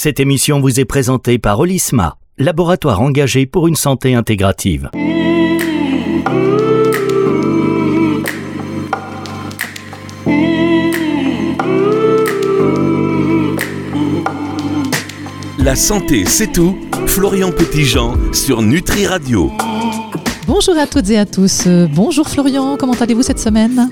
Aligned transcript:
Cette 0.00 0.20
émission 0.20 0.60
vous 0.60 0.78
est 0.78 0.84
présentée 0.84 1.40
par 1.40 1.58
Olisma, 1.58 2.18
laboratoire 2.36 3.00
engagé 3.00 3.46
pour 3.46 3.66
une 3.66 3.74
santé 3.74 4.14
intégrative. 4.14 4.90
La 15.58 15.74
santé, 15.74 16.26
c'est 16.26 16.52
tout. 16.52 16.78
Florian 17.08 17.50
Petitjean 17.50 18.32
sur 18.32 18.62
Nutri 18.62 19.04
Radio. 19.04 19.50
Bonjour 20.48 20.78
à 20.78 20.86
toutes 20.86 21.10
et 21.10 21.18
à 21.18 21.26
tous. 21.26 21.64
Euh, 21.66 21.86
Bonjour 21.94 22.26
Florian, 22.26 22.76
comment 22.78 22.94
allez-vous 22.94 23.22
cette 23.22 23.38
semaine 23.38 23.90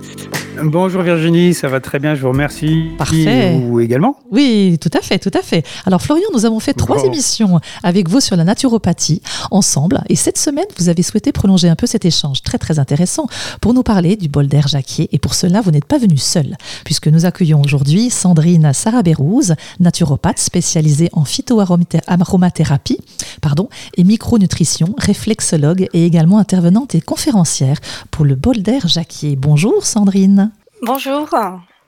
Bonjour 0.65 1.03
Virginie, 1.03 1.53
ça 1.53 1.69
va 1.69 1.81
très 1.81 1.99
bien, 1.99 2.15
je 2.15 2.23
vous 2.23 2.31
remercie. 2.31 2.87
Parfait. 2.97 3.59
Vous 3.61 3.79
également 3.79 4.17
Oui, 4.31 4.79
tout 4.81 4.89
à 4.95 5.03
fait, 5.03 5.19
tout 5.19 5.31
à 5.39 5.43
fait. 5.43 5.63
Alors 5.85 6.01
Florian, 6.01 6.25
nous 6.33 6.47
avons 6.47 6.61
fait 6.61 6.73
trois 6.73 6.97
Bon. 6.97 7.05
émissions 7.05 7.61
avec 7.83 8.09
vous 8.09 8.21
sur 8.21 8.37
la 8.37 8.45
naturopathie 8.45 9.21
ensemble 9.51 10.03
et 10.09 10.17
cette 10.17 10.39
ssemaine, 10.39 10.65
vous 10.79 10.89
avez 10.89 11.03
souhaité 11.03 11.31
prolonger 11.31 11.69
un 11.69 11.77
peu 11.77 11.87
cet 11.87 12.07
échange 12.07 12.41
très 12.41 12.57
très 12.57 12.79
intéressant 12.79 13.27
pour 13.61 13.75
nous 13.75 13.83
parler 13.83 14.17
du 14.17 14.29
bol 14.31 14.47
d'air 14.47 14.67
jacquier 14.67 15.11
et 15.13 15.19
pour 15.19 15.35
cela, 15.35 15.61
vous 15.61 15.73
n'êtes 15.73 15.85
pas 15.85 15.99
venu 15.99 16.17
seul 16.17 16.57
puisque 16.87 17.09
nous 17.09 17.27
accueillons 17.27 17.61
aujourd'hui 17.63 18.09
Sandrine 18.09 18.73
Sarabérouse, 18.73 19.57
naturopathe 19.79 20.39
spécialisée 20.39 21.11
en 21.13 21.27
phytoaromathérapie 21.27 22.99
pardon, 23.43 23.69
et 23.99 24.05
micronutrition, 24.05 24.95
réflexologue 24.97 25.87
et 25.93 26.07
également 26.07 26.39
intervenante 26.47 26.95
et 26.95 27.01
conférencière 27.01 27.79
pour 28.13 28.25
le 28.25 28.37
bol 28.37 28.63
d'air 28.63 28.87
jacquier. 28.87 29.35
Bonjour 29.35 29.85
Sandrine. 29.85 30.53
Bonjour. 30.83 31.29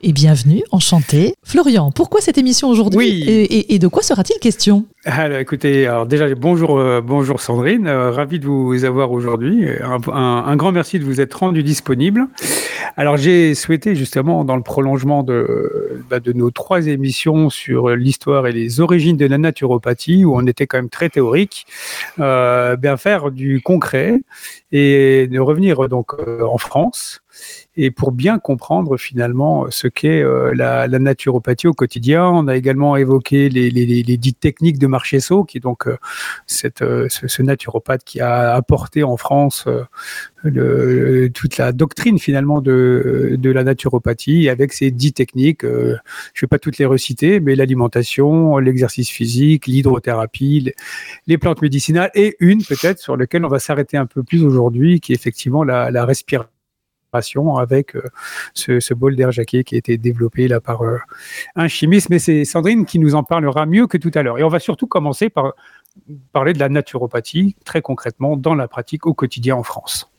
Et 0.01 0.13
bienvenue, 0.13 0.63
enchanté. 0.71 1.35
Florian, 1.43 1.91
pourquoi 1.91 2.21
cette 2.21 2.37
émission 2.37 2.69
aujourd'hui 2.69 2.97
Oui. 2.99 3.25
et, 3.27 3.43
et- 3.43 3.73
et 3.75 3.79
de 3.79 3.87
quoi 3.89 4.01
sera-t-il 4.01 4.39
question? 4.39 4.85
Alors 5.03 5.39
écoutez, 5.39 5.87
alors 5.87 6.05
déjà 6.05 6.33
bonjour, 6.35 6.79
euh, 6.79 7.01
bonjour 7.01 7.41
Sandrine, 7.41 7.85
euh, 7.85 8.09
ravi 8.09 8.39
de 8.39 8.45
vous 8.47 8.85
avoir 8.85 9.11
aujourd'hui. 9.11 9.67
Un, 9.81 9.97
un- 10.13 10.43
un 10.47 10.55
grand 10.55 10.71
merci 10.71 10.99
de 10.99 11.03
vous 11.03 11.19
être 11.19 11.33
rendu 11.33 11.63
disponible. 11.63 12.27
Alors 12.95 13.17
j'ai 13.17 13.53
souhaité 13.55 13.93
justement 13.93 14.45
dans 14.45 14.55
le 14.55 14.63
prolongement 14.63 15.21
de, 15.23 16.01
bah, 16.09 16.21
de 16.21 16.31
nos 16.31 16.49
trois 16.49 16.87
émissions 16.87 17.49
sur 17.49 17.89
l'histoire 17.89 18.47
et 18.47 18.53
les 18.53 18.79
origines 18.79 19.17
de 19.17 19.25
la 19.25 19.37
naturopathie, 19.37 20.23
où 20.23 20.33
on 20.33 20.47
était 20.47 20.65
quand 20.65 20.77
même 20.77 20.89
très 20.89 21.09
théorique, 21.09 21.67
euh, 22.19 22.77
bien 22.77 22.95
faire 22.95 23.31
du 23.31 23.59
concret 23.61 24.21
et 24.71 25.27
de 25.27 25.39
revenir 25.39 25.89
donc 25.89 26.13
en 26.41 26.57
France. 26.57 27.19
Et 27.81 27.91
pour 27.91 28.11
bien 28.11 28.39
comprendre 28.39 28.97
finalement 28.97 29.67
ce 29.69 29.87
qu'est 29.87 30.21
euh, 30.21 30.51
la, 30.53 30.85
naturopathie 30.89 31.67
au 31.67 31.73
quotidien, 31.73 32.25
on 32.25 32.49
a 32.49 32.57
également 32.57 32.97
évoqué 32.97 33.47
les, 33.47 33.71
les, 33.71 34.17
dites 34.17 34.37
techniques 34.37 34.77
de 34.79 34.87
Marchesso, 34.87 35.45
qui 35.45 35.59
est 35.59 35.61
donc 35.61 35.87
euh, 35.87 35.95
euh, 36.81 37.07
ce, 37.07 37.41
naturopathe 37.41 38.03
qui 38.03 38.19
a 38.19 38.53
apporté 38.53 39.03
en 39.03 39.15
France 39.15 39.65
toute 40.43 41.57
la 41.57 41.71
doctrine 41.71 42.19
finalement 42.19 42.59
de, 42.59 43.39
la 43.41 43.63
naturopathie 43.63 44.49
avec 44.49 44.73
ses 44.73 44.91
dix 44.91 45.13
techniques. 45.13 45.61
je 45.63 45.67
ne 45.69 45.95
vais 46.41 46.47
pas 46.47 46.59
toutes 46.59 46.79
les 46.79 46.85
reciter, 46.85 47.39
mais 47.39 47.55
l'alimentation, 47.55 48.57
l'exercice 48.57 49.09
physique, 49.09 49.67
l'hydrothérapie, 49.67 50.73
les, 51.27 51.37
plantes 51.37 51.61
médicinales 51.61 52.11
et 52.13 52.35
une 52.41 52.61
peut-être 52.61 52.99
sur 52.99 53.15
laquelle 53.15 53.45
on 53.45 53.49
va 53.49 53.59
s'arrêter 53.59 53.95
un 53.95 54.05
peu 54.05 54.21
plus 54.21 54.43
aujourd'hui, 54.43 54.99
qui 54.99 55.13
est 55.13 55.15
effectivement 55.15 55.63
la 55.63 56.03
respiration 56.03 56.49
avec 57.57 57.95
euh, 57.95 58.03
ce, 58.53 58.93
bol 58.93 59.15
d'air 59.15 59.31
jaquet 59.31 59.63
qui 59.63 59.75
a 59.75 59.77
été 59.77 59.97
développé 59.97 60.47
là 60.47 60.59
par 60.59 60.81
euh, 60.83 60.97
un 61.55 61.67
chimiste. 61.67 62.09
Mais 62.09 62.19
c'est 62.19 62.45
Sandrine 62.45 62.85
qui 62.85 62.99
nous 62.99 63.15
en 63.15 63.23
parlera 63.23 63.65
mieux 63.65 63.87
que 63.87 63.97
tout 63.97 64.11
à 64.13 64.23
l'heure. 64.23 64.37
Et 64.37 64.43
on 64.43 64.49
va 64.49 64.59
surtout 64.59 64.87
commencer 64.87 65.29
par 65.29 65.53
parler 66.31 66.53
de 66.53 66.59
la 66.59 66.69
naturopathie 66.69 67.55
très 67.65 67.81
concrètement 67.81 68.37
dans 68.37 68.55
la 68.55 68.67
pratique 68.67 69.05
au 69.05 69.13
quotidien 69.13 69.55
en 69.55 69.63
France. 69.63 70.11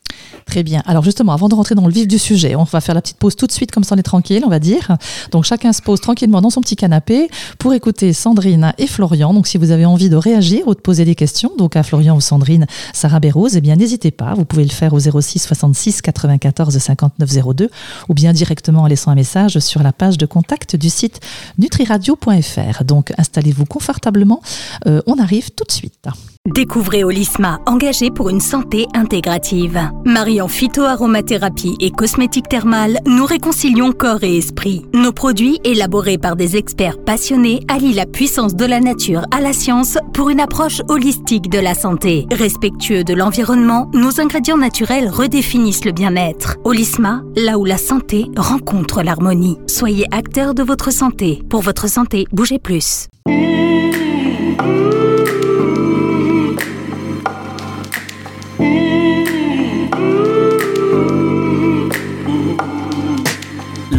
Très 0.47 0.63
bien. 0.63 0.83
Alors 0.87 1.05
justement, 1.05 1.33
avant 1.33 1.49
de 1.49 1.55
rentrer 1.55 1.75
dans 1.75 1.87
le 1.87 1.93
vif 1.93 2.09
du 2.09 2.19
sujet, 2.19 2.57
on 2.57 2.65
va 2.65 2.81
faire 2.81 2.95
la 2.95 3.01
petite 3.01 3.19
pause 3.19 3.37
tout 3.37 3.47
de 3.47 3.53
suite, 3.53 3.71
comme 3.71 3.85
ça 3.85 3.95
on 3.95 3.99
est 3.99 4.03
tranquille, 4.03 4.43
on 4.45 4.49
va 4.49 4.59
dire. 4.59 4.97
Donc 5.31 5.45
chacun 5.45 5.73
se 5.73 5.83
pose 5.83 6.01
tranquillement 6.01 6.41
dans 6.41 6.51
son 6.51 6.61
petit 6.61 6.77
canapé 6.77 7.29
pour 7.59 7.75
écouter 7.75 8.13
Sandrine 8.13 8.73
et 8.79 8.87
Florian. 8.87 9.33
Donc 9.35 9.47
si 9.47 9.59
vous 9.59 9.71
avez 9.71 9.85
envie 9.85 10.09
de 10.09 10.17
réagir 10.17 10.67
ou 10.67 10.75
de 10.75 10.81
poser 10.81 11.05
des 11.05 11.15
questions, 11.15 11.53
donc 11.57 11.77
à 11.77 11.83
Florian 11.83 12.17
ou 12.17 12.21
Sandrine, 12.21 12.67
Sarah 12.93 13.21
Bérose, 13.21 13.57
eh 13.57 13.61
bien 13.61 13.77
n'hésitez 13.77 14.11
pas. 14.11 14.35
Vous 14.35 14.45
pouvez 14.45 14.65
le 14.65 14.71
faire 14.71 14.93
au 14.93 14.99
06 14.99 15.39
66 15.39 16.03
94 16.03 16.79
59 16.79 17.55
02 17.55 17.71
ou 18.09 18.15
bien 18.15 18.33
directement 18.33 18.83
en 18.83 18.87
laissant 18.87 19.11
un 19.11 19.15
message 19.15 19.59
sur 19.59 19.83
la 19.83 19.93
page 19.93 20.19
de 20.19 20.27
contact 20.27 20.77
du 20.77 20.91
site 20.91 21.21
nutriradio.fr. 21.59 22.85
Donc 22.85 23.13
installez-vous 23.19 23.67
confortablement. 23.67 24.43
Euh, 24.87 25.03
on 25.07 25.19
arrive 25.19 25.51
tout 25.51 25.65
de 25.65 25.73
suite. 25.73 26.09
Découvrez 26.49 27.05
Olisma, 27.05 27.61
engagé 27.67 28.11
pour 28.11 28.31
une 28.31 28.41
santé 28.41 28.87
intégrative. 28.95 29.79
Mariant 30.07 30.49
phytoaromathérapie 30.49 31.77
et 31.81 31.91
cosmétique 31.91 32.49
thermale, 32.49 32.99
nous 33.07 33.27
réconcilions 33.27 33.93
corps 33.93 34.25
et 34.25 34.39
esprit. 34.39 34.87
Nos 34.95 35.13
produits, 35.13 35.61
élaborés 35.65 36.17
par 36.17 36.37
des 36.37 36.57
experts 36.57 36.97
passionnés, 37.05 37.61
allient 37.69 37.93
la 37.93 38.07
puissance 38.07 38.57
de 38.57 38.65
la 38.65 38.81
nature 38.81 39.27
à 39.31 39.43
la 39.43 39.53
science 39.53 39.99
pour 40.15 40.31
une 40.31 40.41
approche 40.41 40.81
holistique 40.89 41.51
de 41.51 41.59
la 41.59 41.75
santé. 41.75 42.27
Respectueux 42.33 43.05
de 43.05 43.13
l'environnement, 43.15 43.91
nos 43.93 44.19
ingrédients 44.19 44.57
naturels 44.57 45.11
redéfinissent 45.11 45.85
le 45.85 45.93
bien-être. 45.93 46.57
Olisma, 46.65 47.23
là 47.37 47.59
où 47.59 47.67
la 47.67 47.79
santé 47.79 48.27
rencontre 48.37 49.03
l'harmonie. 49.03 49.59
Soyez 49.67 50.07
acteur 50.11 50.55
de 50.55 50.63
votre 50.63 50.91
santé. 50.91 51.43
Pour 51.51 51.61
votre 51.61 51.87
santé, 51.89 52.27
bougez 52.33 52.59
plus. 52.59 53.09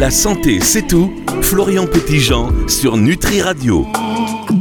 La 0.02 0.10
santé, 0.10 0.58
c'est 0.60 0.88
tout. 0.88 1.12
Florian 1.42 1.86
Petitjean 1.86 2.50
sur 2.66 2.96
Nutri 2.96 3.40
Radio. 3.40 3.86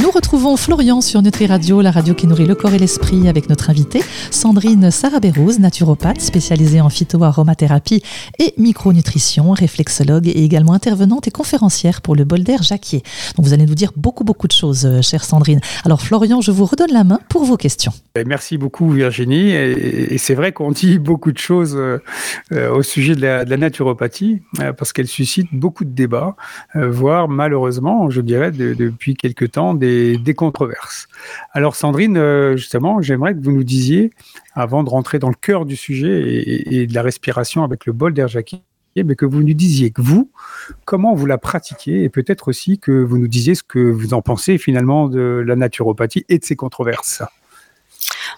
Nous 0.01 0.09
retrouvons 0.09 0.57
Florian 0.57 0.99
sur 0.99 1.21
Nutri 1.21 1.45
Radio, 1.45 1.79
la 1.79 1.91
radio 1.91 2.15
qui 2.15 2.25
nourrit 2.25 2.47
le 2.47 2.55
corps 2.55 2.73
et 2.73 2.79
l'esprit, 2.79 3.27
avec 3.27 3.49
notre 3.49 3.69
invitée 3.69 4.01
Sandrine 4.31 4.89
Sarabérouse, 4.89 5.59
naturopathe 5.59 6.21
spécialisée 6.21 6.81
en 6.81 6.89
phytoaromathérapie 6.89 8.01
et 8.39 8.55
micronutrition, 8.57 9.51
réflexologue 9.51 10.27
et 10.27 10.43
également 10.43 10.73
intervenante 10.73 11.27
et 11.27 11.31
conférencière 11.31 12.01
pour 12.01 12.15
le 12.15 12.23
bol 12.23 12.43
d'air 12.43 12.63
Jacquier. 12.63 13.03
Donc 13.37 13.45
vous 13.45 13.53
allez 13.53 13.67
nous 13.67 13.75
dire 13.75 13.91
beaucoup 13.95 14.23
beaucoup 14.23 14.47
de 14.47 14.53
choses, 14.53 14.87
euh, 14.87 15.03
chère 15.03 15.23
Sandrine. 15.23 15.59
Alors 15.85 16.01
Florian, 16.01 16.41
je 16.41 16.49
vous 16.49 16.65
redonne 16.65 16.91
la 16.91 17.03
main 17.03 17.19
pour 17.29 17.45
vos 17.45 17.57
questions. 17.57 17.93
Et 18.15 18.23
merci 18.23 18.57
beaucoup 18.57 18.89
Virginie. 18.89 19.51
Et, 19.51 20.17
c'est 20.17 20.33
vrai 20.35 20.51
qu'on 20.51 20.71
dit 20.71 20.97
beaucoup 21.11 21.31
de 21.31 21.37
choses 21.37 21.75
euh, 21.75 21.99
euh, 22.53 22.73
au 22.73 22.81
sujet 22.81 23.15
de 23.15 23.21
la, 23.21 23.45
naturopathie 23.45 24.41
parce 24.77 24.93
qu'elle 24.93 25.07
suscite 25.07 25.49
beaucoup 25.51 25.85
de 25.85 25.91
débats, 25.91 26.35
voire 26.73 27.27
malheureusement, 27.27 28.09
je 28.09 28.21
dirais, 28.21 28.51
de- 28.51 28.73
depuis 28.73 29.15
quelque 29.15 29.45
temps, 29.45 29.75
des, 29.75 29.90
des 30.17 30.33
controverses. 30.33 31.07
Alors 31.51 31.75
Sandrine, 31.75 32.17
euh, 32.17 32.57
justement, 32.57 33.01
j'aimerais 33.01 33.33
que 33.33 33.39
vous 33.41 33.51
nous 33.51 33.63
disiez, 33.63 34.11
avant 34.53 34.83
de 34.83 34.89
rentrer 34.89 35.19
dans 35.19 35.29
le 35.29 35.35
cœur 35.35 35.65
du 35.65 35.75
sujet 35.75 36.43
et, 36.71 36.87
de 36.87 36.93
la 36.93 37.01
respiration 37.01 37.63
avec 37.63 37.85
le 37.85 37.93
bol 37.93 38.13
d'air 38.13 38.27
mais 38.95 39.15
que 39.15 39.25
vous 39.25 39.41
nous 39.41 39.53
disiez 39.53 39.91
que 39.91 40.01
vous, 40.01 40.31
comment 40.85 41.15
vous 41.15 41.25
la 41.25 41.37
pratiquez 41.37 42.03
et 42.03 42.09
peut-être 42.09 42.49
aussi 42.49 42.77
que 42.77 42.91
vous 42.91 43.17
nous 43.17 43.27
disiez 43.27 43.55
ce 43.55 43.63
que 43.63 43.79
vous 43.79 44.13
en 44.13 44.21
pensez 44.21 44.57
finalement 44.57 45.07
de 45.07 45.43
la 45.45 45.55
naturopathie 45.55 46.25
et 46.27 46.39
de 46.39 46.43
ses 46.43 46.55
controverses. 46.55 47.23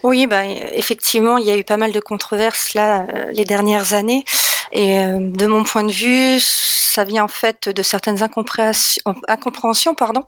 Oui, 0.03 0.27
bah, 0.27 0.45
effectivement, 0.45 1.37
il 1.37 1.45
y 1.45 1.51
a 1.51 1.57
eu 1.57 1.63
pas 1.63 1.77
mal 1.77 1.91
de 1.91 1.99
controverses 1.99 2.73
là 2.73 3.07
euh, 3.07 3.31
les 3.31 3.45
dernières 3.45 3.93
années. 3.93 4.25
Et 4.73 4.99
euh, 4.99 5.19
de 5.19 5.45
mon 5.45 5.63
point 5.63 5.83
de 5.83 5.91
vue, 5.91 6.39
ça 6.39 7.03
vient 7.03 7.23
en 7.23 7.29
fait 7.29 7.69
de 7.69 7.83
certaines 7.83 8.23
incompréhensions, 8.23 9.95
pardon. 9.95 10.23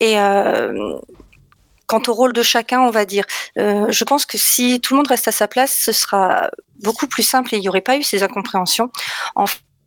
Et 0.00 0.20
euh, 0.20 0.98
quant 1.86 2.02
au 2.06 2.12
rôle 2.12 2.34
de 2.34 2.42
chacun, 2.42 2.82
on 2.82 2.90
va 2.90 3.06
dire, 3.06 3.24
euh, 3.58 3.86
je 3.90 4.04
pense 4.04 4.26
que 4.26 4.36
si 4.36 4.80
tout 4.80 4.94
le 4.94 4.98
monde 4.98 5.08
reste 5.08 5.28
à 5.28 5.32
sa 5.32 5.48
place, 5.48 5.74
ce 5.82 5.92
sera 5.92 6.50
beaucoup 6.82 7.06
plus 7.06 7.22
simple 7.22 7.54
et 7.54 7.58
il 7.58 7.62
n'y 7.62 7.68
aurait 7.70 7.80
pas 7.80 7.96
eu 7.96 8.02
ces 8.02 8.22
incompréhensions. 8.22 8.90
En 9.34 9.46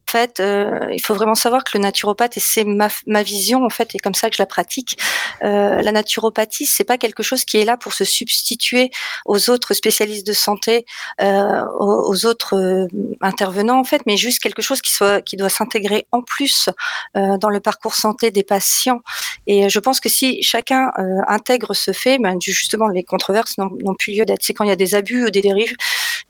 fait, 0.09 0.39
euh, 0.39 0.87
il 0.91 1.01
faut 1.01 1.13
vraiment 1.13 1.35
savoir 1.35 1.63
que 1.63 1.71
le 1.77 1.81
naturopathe, 1.81 2.37
et 2.37 2.39
c'est 2.39 2.63
ma, 2.63 2.89
vision 3.23 3.63
en 3.63 3.69
fait, 3.69 3.93
et 3.93 3.99
comme 3.99 4.15
ça 4.15 4.29
que 4.29 4.35
je 4.35 4.41
la 4.41 4.45
pratique, 4.45 4.97
euh, 5.43 5.81
la 5.81 5.91
naturopathie, 5.91 6.65
c'est 6.65 6.83
pas 6.83 6.97
quelque 6.97 7.23
chose 7.23 7.45
qui 7.45 7.57
est 7.57 7.65
là 7.65 7.77
pour 7.77 7.93
se 7.93 8.05
substituer 8.05 8.89
aux 9.25 9.49
autres 9.49 9.73
spécialistes 9.73 10.25
de 10.25 10.33
santé, 10.33 10.85
euh, 11.21 11.63
aux, 11.79 12.25
autres 12.25 12.87
intervenants 13.21 13.79
en 13.79 13.83
fait, 13.83 14.01
mais 14.05 14.17
juste 14.17 14.39
quelque 14.39 14.61
chose 14.61 14.81
qui 14.81 15.37
doit 15.37 15.49
s'intégrer 15.49 16.07
en 16.11 16.21
plus 16.21 16.69
dans 17.15 17.49
le 17.49 17.59
parcours 17.59 17.93
santé 17.93 18.31
des 18.31 18.43
patients. 18.43 19.01
Et 19.47 19.69
je 19.69 19.79
pense 19.79 19.99
que 19.99 20.09
si 20.09 20.41
chacun 20.43 20.91
intègre 21.27 21.73
ce 21.73 21.91
fait, 21.91 22.17
ben, 22.17 22.37
justement 22.41 22.87
les 22.87 23.03
controverses 23.03 23.57
n'ont 23.57 23.95
plus 23.95 24.13
lieu 24.13 24.25
d'être. 24.25 24.43
C'est 24.43 24.53
quand 24.53 24.63
il 24.65 24.69
y 24.69 24.73
a 24.73 24.75
des 24.75 24.95
abus 24.95 25.25
ou 25.25 25.29
des 25.29 25.41
dérives 25.41 25.75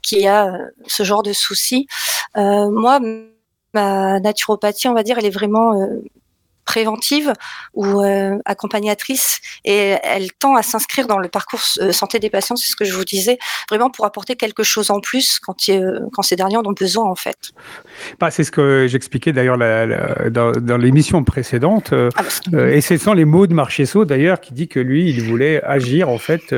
qu'il 0.01 0.19
y 0.19 0.27
a 0.27 0.51
ce 0.87 1.03
genre 1.03 1.23
de 1.23 1.33
soucis. 1.33 1.87
Moi, 2.35 2.99
ma 3.73 4.19
naturopathie, 4.19 4.87
on 4.87 4.93
va 4.93 5.03
dire, 5.03 5.17
elle 5.17 5.25
est 5.25 5.31
vraiment 5.31 5.73
euh, 5.73 6.01
préventive 6.65 7.33
ou 7.73 8.01
accompagnatrice 8.45 9.41
et 9.65 9.95
elle 10.03 10.31
tend 10.33 10.55
à 10.55 10.61
s'inscrire 10.61 11.07
dans 11.07 11.17
le 11.17 11.27
parcours 11.27 11.61
santé 11.61 12.19
des 12.19 12.29
patients, 12.29 12.55
c'est 12.55 12.69
ce 12.69 12.75
que 12.75 12.85
je 12.85 12.93
vous 12.93 13.05
disais, 13.05 13.39
vraiment 13.71 13.89
pour 13.89 14.05
apporter 14.05 14.35
quelque 14.35 14.61
chose 14.61 14.91
en 14.91 14.99
plus 14.99 15.39
quand, 15.39 15.55
quand 16.13 16.21
ces 16.21 16.35
derniers 16.35 16.57
en 16.57 16.65
ont 16.67 16.73
besoin 16.73 17.05
en 17.05 17.15
fait. 17.15 17.53
Bah, 18.19 18.29
c'est 18.29 18.43
ce 18.43 18.51
que 18.51 18.85
j'expliquais 18.87 19.33
d'ailleurs 19.33 19.57
dans, 19.57 20.77
l'émission 20.77 21.23
précédente 21.23 21.91
ah, 21.91 22.21
bah, 22.51 22.69
et 22.69 22.81
ce 22.81 22.97
sont 22.97 23.13
les 23.13 23.25
mots 23.25 23.47
de 23.47 23.55
Marchesso 23.55 24.05
d'ailleurs 24.05 24.39
qui 24.39 24.53
dit 24.53 24.67
que 24.67 24.79
lui 24.79 25.09
il 25.09 25.23
voulait 25.23 25.63
agir 25.63 26.07
en 26.09 26.19
fait 26.19 26.53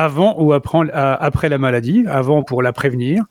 avant 0.00 0.34
ou 0.40 0.52
après, 0.54 1.48
la 1.48 1.58
maladie, 1.58 2.04
avant 2.08 2.42
pour 2.42 2.62
la 2.62 2.72
prévenir, 2.72 3.24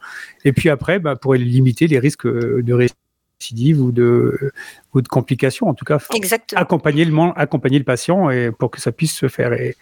et 0.45 0.54
puis 0.54 0.69
après 0.69 1.00
bah, 1.00 1.16
pour 1.16 1.33
limiter 1.33 1.88
les 1.88 1.98
risques 1.98 2.27
de 2.27 2.74
récidive 2.74 3.81
ou 3.81 3.92
de, 3.92 4.51
ou 4.94 5.01
de 5.01 5.07
complications, 5.07 5.68
en 5.68 5.74
tout 5.74 5.86
cas, 5.86 5.98
accompagner 6.56 7.06
le, 7.06 7.16
accompagner 7.36 7.80
le 7.80 7.86
patient 7.86 8.30
et 8.30 8.51
pour 8.51 8.69
que 8.69 8.80
ça 8.80 8.92
puisse 8.92 9.16
se 9.16 9.27
faire. 9.30 9.54
Et, 9.54 9.75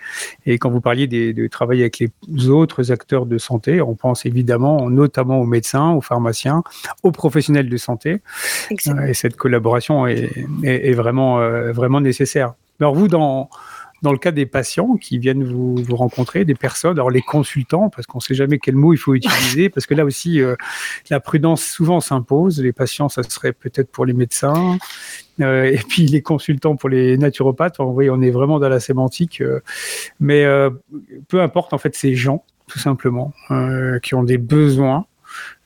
et 0.45 0.57
quand 0.59 0.69
vous 0.69 0.79
parliez 0.79 1.07
de 1.07 1.47
travailler 1.47 1.81
avec 1.81 1.99
les 1.99 2.49
autres 2.49 2.91
acteurs 2.91 3.25
de 3.25 3.37
santé, 3.37 3.81
on 3.81 3.95
pense 3.95 4.25
évidemment 4.25 4.89
notamment 4.89 5.41
aux 5.41 5.45
médecins, 5.45 5.91
aux 5.91 6.01
pharmaciens, 6.01 6.63
aux 7.03 7.11
professionnels 7.11 7.67
de 7.67 7.77
santé. 7.77 8.21
Euh, 8.71 9.07
et 9.07 9.13
cette 9.13 9.35
collaboration 9.35 10.07
est, 10.07 10.31
est, 10.63 10.93
vraiment, 10.93 11.41
euh, 11.41 11.73
vraiment 11.73 11.99
nécessaire. 11.99 12.53
Alors 12.79 12.93
vous, 12.93 13.07
dans, 13.07 13.49
dans 14.01 14.11
le 14.11 14.17
cas 14.17 14.31
des 14.31 14.45
patients 14.45 14.95
qui 14.97 15.17
viennent 15.17 15.43
vous, 15.43 15.75
vous 15.75 15.95
rencontrer, 15.95 16.45
des 16.45 16.55
personnes, 16.55 16.93
alors 16.93 17.09
les 17.09 17.21
consultants, 17.21 17.89
parce 17.89 18.05
qu'on 18.05 18.19
ne 18.19 18.23
sait 18.23 18.35
jamais 18.35 18.59
quel 18.59 18.75
mot 18.75 18.93
il 18.93 18.97
faut 18.97 19.15
utiliser, 19.15 19.69
parce 19.73 19.85
que 19.85 19.93
là 19.93 20.05
aussi, 20.05 20.41
euh, 20.41 20.55
la 21.09 21.19
prudence 21.19 21.63
souvent 21.63 21.99
s'impose. 21.99 22.61
Les 22.61 22.73
patients, 22.73 23.09
ça 23.09 23.23
serait 23.23 23.53
peut-être 23.53 23.91
pour 23.91 24.05
les 24.05 24.13
médecins, 24.13 24.77
euh, 25.41 25.63
et 25.63 25.79
puis 25.87 26.05
les 26.05 26.21
consultants 26.21 26.75
pour 26.75 26.89
les 26.89 27.17
naturopathes. 27.17 27.79
On, 27.79 27.95
on 27.97 28.21
est 28.21 28.31
vraiment 28.31 28.59
dans 28.59 28.69
la 28.69 28.79
sémantique, 28.79 29.41
euh, 29.41 29.61
mais 30.19 30.45
peu 31.27 31.41
importe 31.41 31.73
en 31.73 31.77
fait 31.77 31.95
ces 31.95 32.15
gens, 32.15 32.43
tout 32.67 32.79
simplement, 32.79 33.33
qui 34.03 34.15
ont 34.15 34.23
des 34.23 34.37
besoins 34.37 35.05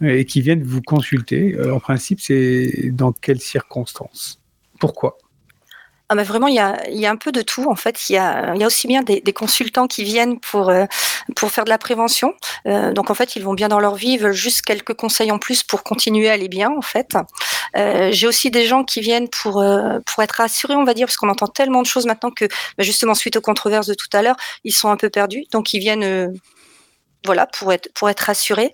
et 0.01 0.25
qui 0.25 0.41
viennent 0.41 0.63
vous 0.63 0.81
consulter. 0.81 1.57
en 1.69 1.79
principe, 1.79 2.19
c'est 2.19 2.91
dans 2.91 3.11
quelles 3.11 3.41
circonstances? 3.41 4.39
Pourquoi? 4.79 5.17
Ah 6.11 6.15
bah 6.15 6.23
vraiment, 6.23 6.47
il 6.47 6.55
y 6.55 6.59
a, 6.59 7.09
un 7.09 7.15
peu 7.15 7.31
de 7.31 7.41
tout. 7.41 7.71
En 7.71 7.77
fait, 7.77 8.09
il 8.09 8.13
y 8.15 8.17
a, 8.17 8.53
aussi 8.65 8.85
bien 8.85 9.01
des, 9.01 9.21
consultants 9.31 9.87
qui 9.87 10.03
viennent 10.03 10.41
pour, 10.41 10.67
euh, 10.69 10.83
pour 11.37 11.51
faire 11.51 11.63
de 11.63 11.69
la 11.69 11.77
prévention. 11.77 12.33
Euh, 12.67 12.91
donc, 12.91 13.09
en 13.09 13.13
fait, 13.13 13.37
ils 13.37 13.43
vont 13.43 13.53
bien 13.53 13.69
dans 13.69 13.79
leur 13.79 13.95
vie, 13.95 14.17
veulent 14.17 14.33
juste 14.33 14.63
quelques 14.63 14.93
conseils 14.93 15.31
en 15.31 15.39
plus 15.39 15.63
pour 15.63 15.83
continuer 15.83 16.29
à 16.29 16.33
aller 16.33 16.49
bien, 16.49 16.69
en 16.69 16.81
fait. 16.81 17.13
Euh, 17.77 18.09
J'ai 18.11 18.27
aussi 18.27 18.51
des 18.51 18.65
gens 18.65 18.83
qui 18.83 18.99
viennent 18.99 19.29
pour, 19.29 19.63
pour 20.05 20.21
être 20.21 20.33
rassurés, 20.33 20.75
on 20.75 20.83
va 20.83 20.93
dire, 20.93 21.07
parce 21.07 21.15
qu'on 21.15 21.29
entend 21.29 21.47
tellement 21.47 21.81
de 21.81 21.87
choses 21.87 22.05
maintenant 22.05 22.31
que, 22.31 22.43
bah 22.77 22.83
justement, 22.83 23.13
suite 23.13 23.37
aux 23.37 23.41
controverses 23.41 23.87
de 23.87 23.93
tout 23.93 24.09
à 24.11 24.21
l'heure, 24.21 24.35
ils 24.65 24.73
sont 24.73 24.89
un 24.89 24.97
peu 24.97 25.09
perdus. 25.09 25.45
Donc, 25.53 25.71
ils 25.71 25.79
viennent 25.79 26.33
voilà, 27.23 27.47
pour 27.47 27.71
être, 27.71 27.87
pour 27.93 28.09
être 28.09 28.19
rassurés. 28.19 28.73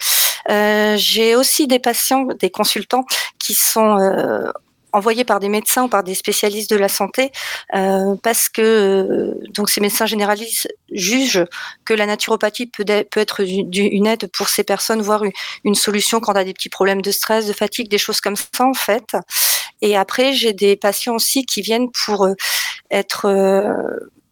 Euh, 0.50 0.96
J'ai 0.98 1.36
aussi 1.36 1.68
des 1.68 1.78
patients, 1.78 2.26
des 2.40 2.50
consultants 2.50 3.06
qui 3.38 3.54
sont 3.54 3.96
envoyés 4.94 5.26
par 5.26 5.40
des 5.40 5.50
médecins 5.50 5.84
ou 5.84 5.88
par 5.88 6.04
des 6.04 6.16
spécialistes 6.16 6.70
de 6.70 6.76
la 6.76 6.90
santé 6.90 7.32
euh, 7.76 8.16
parce 8.24 8.50
que 8.50 8.62
euh, 8.62 9.50
donc 9.52 9.70
ces 9.70 9.82
médecins 9.82 10.06
généralistes 10.06 10.68
jugent 10.92 11.46
que 11.86 11.94
la 11.94 12.06
naturopathie 12.06 12.68
peut, 12.68 12.86
peut 12.86 13.20
être 13.20 13.42
une 13.44 14.08
aide 14.08 14.30
pour 14.32 14.50
ces 14.50 14.64
personnes, 14.64 15.02
voire 15.02 15.24
une, 15.64 15.76
solution 15.76 16.20
quand 16.20 16.34
on 16.34 16.36
a 16.36 16.44
des 16.44 16.54
petits 16.54 16.70
problèmes 16.70 17.02
de 17.02 17.12
stress, 17.12 17.48
de 17.48 17.54
fatigue, 17.54 17.90
des 17.90 17.98
choses 17.98 18.22
comme 18.22 18.36
ça 18.36 18.66
en 18.66 18.74
fait. 18.74 19.16
Et 19.82 19.96
après, 19.96 20.34
j'ai 20.34 20.54
des 20.54 20.76
patients 20.76 21.16
aussi 21.16 21.46
qui 21.46 21.62
viennent 21.62 21.92
pour 21.92 22.26
euh, 22.26 22.34
être 22.90 23.28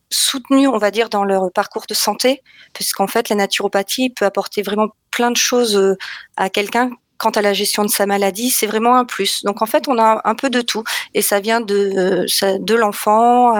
soutenus, 0.10 0.70
on 0.70 0.78
va 0.78 0.92
dire, 0.92 1.10
dans 1.10 1.24
leur 1.24 1.52
parcours 1.52 1.86
de 1.88 1.94
santé, 1.94 2.42
puisqu'en 2.74 3.08
fait, 3.08 3.30
la 3.30 3.36
naturopathie 3.36 4.10
peut 4.10 4.26
apporter 4.26 4.62
vraiment 4.64 4.88
plein 5.12 5.30
de 5.30 5.38
choses 5.38 5.98
à 6.38 6.50
quelqu'un 6.50 6.90
quant 7.18 7.30
à 7.32 7.42
la 7.42 7.54
gestion 7.54 7.84
de 7.84 7.90
sa 7.90 8.06
maladie, 8.06 8.50
c'est 8.50 8.68
vraiment 8.68 8.96
un 8.96 9.06
plus. 9.06 9.44
Donc 9.44 9.62
en 9.62 9.66
fait, 9.66 9.88
on 9.88 9.98
a 9.98 10.22
un 10.24 10.36
peu 10.36 10.50
de 10.50 10.62
tout 10.62 10.84
et 11.14 11.22
ça 11.22 11.40
vient 11.40 11.62
de 11.62 12.26
de 12.60 12.76
l'enfant 12.76 13.54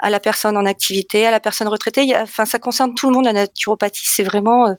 à, 0.00 0.10
la 0.10 0.20
personne 0.20 0.56
en 0.56 0.66
activité, 0.66 1.26
à 1.26 1.30
la 1.30 1.40
personne 1.40 1.68
retraitée. 1.68 2.14
enfin, 2.16 2.44
ça 2.44 2.58
concerne 2.58 2.94
tout 2.94 3.08
le 3.08 3.14
monde. 3.14 3.24
La 3.24 3.32
naturopathie, 3.32 4.06
c'est 4.06 4.22
vraiment 4.22 4.68
euh, 4.68 4.74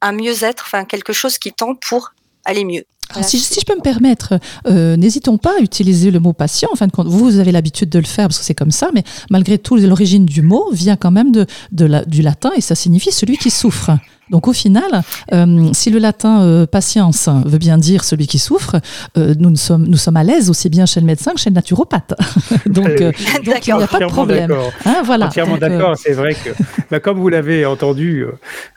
un 0.00 0.12
mieux-être, 0.12 0.64
enfin 0.66 0.84
quelque 0.84 1.12
chose 1.12 1.38
qui 1.38 1.52
tend 1.52 1.74
pour 1.74 2.12
aller 2.44 2.64
mieux. 2.64 2.84
si, 3.22 3.38
je 3.38 3.64
peux 3.64 3.76
me 3.76 3.82
permettre, 3.82 4.38
euh, 4.66 4.96
n'hésitons 4.96 5.38
pas 5.38 5.56
à 5.58 5.60
utiliser 5.60 6.10
le 6.10 6.20
mot 6.20 6.32
patient. 6.32 6.68
En 6.78 6.88
compte, 6.88 7.08
vous 7.08 7.38
avez 7.38 7.52
l'habitude 7.52 7.90
de 7.90 7.98
le 7.98 8.06
faire 8.06 8.28
parce 8.28 8.38
que 8.38 8.44
c'est 8.44 8.54
comme 8.54 8.70
ça, 8.70 8.90
mais 8.94 9.04
malgré 9.30 9.58
tout, 9.58 9.76
l'origine 9.76 10.26
du 10.26 10.42
mot 10.42 10.70
vient 10.72 10.96
quand 10.96 11.10
même 11.10 11.32
de, 11.32 11.46
de 11.72 11.84
la, 11.84 12.04
du 12.04 12.22
latin 12.22 12.52
et 12.56 12.60
ça 12.60 12.74
signifie 12.74 13.12
celui 13.12 13.36
qui 13.36 13.50
souffre. 13.50 13.90
Donc 14.30 14.48
au 14.48 14.52
final, 14.52 15.02
euh, 15.32 15.70
si 15.72 15.90
le 15.90 15.98
latin 15.98 16.42
euh, 16.42 16.66
patience 16.66 17.28
veut 17.46 17.58
bien 17.58 17.78
dire 17.78 18.04
celui 18.04 18.26
qui 18.26 18.38
souffre, 18.38 18.76
euh, 19.16 19.34
nous, 19.38 19.54
sommes, 19.56 19.86
nous 19.86 19.96
sommes 19.96 20.16
à 20.16 20.24
l'aise 20.24 20.50
aussi 20.50 20.68
bien 20.68 20.86
chez 20.86 21.00
le 21.00 21.06
médecin 21.06 21.32
que 21.32 21.40
chez 21.40 21.50
le 21.50 21.54
naturopathe. 21.54 22.14
donc, 22.66 22.88
il 23.00 23.12
n'y 23.44 23.82
a 23.82 23.86
pas 23.86 23.98
de 23.98 24.06
problème. 24.06 24.52
Hein, 24.84 25.02
voilà. 25.04 25.26
Entièrement 25.26 25.58
d'accord. 25.58 25.96
C'est 25.96 26.12
vrai 26.12 26.34
que, 26.34 26.50
bah, 26.90 27.00
comme 27.00 27.18
vous 27.18 27.28
l'avez 27.28 27.64
entendu 27.66 28.24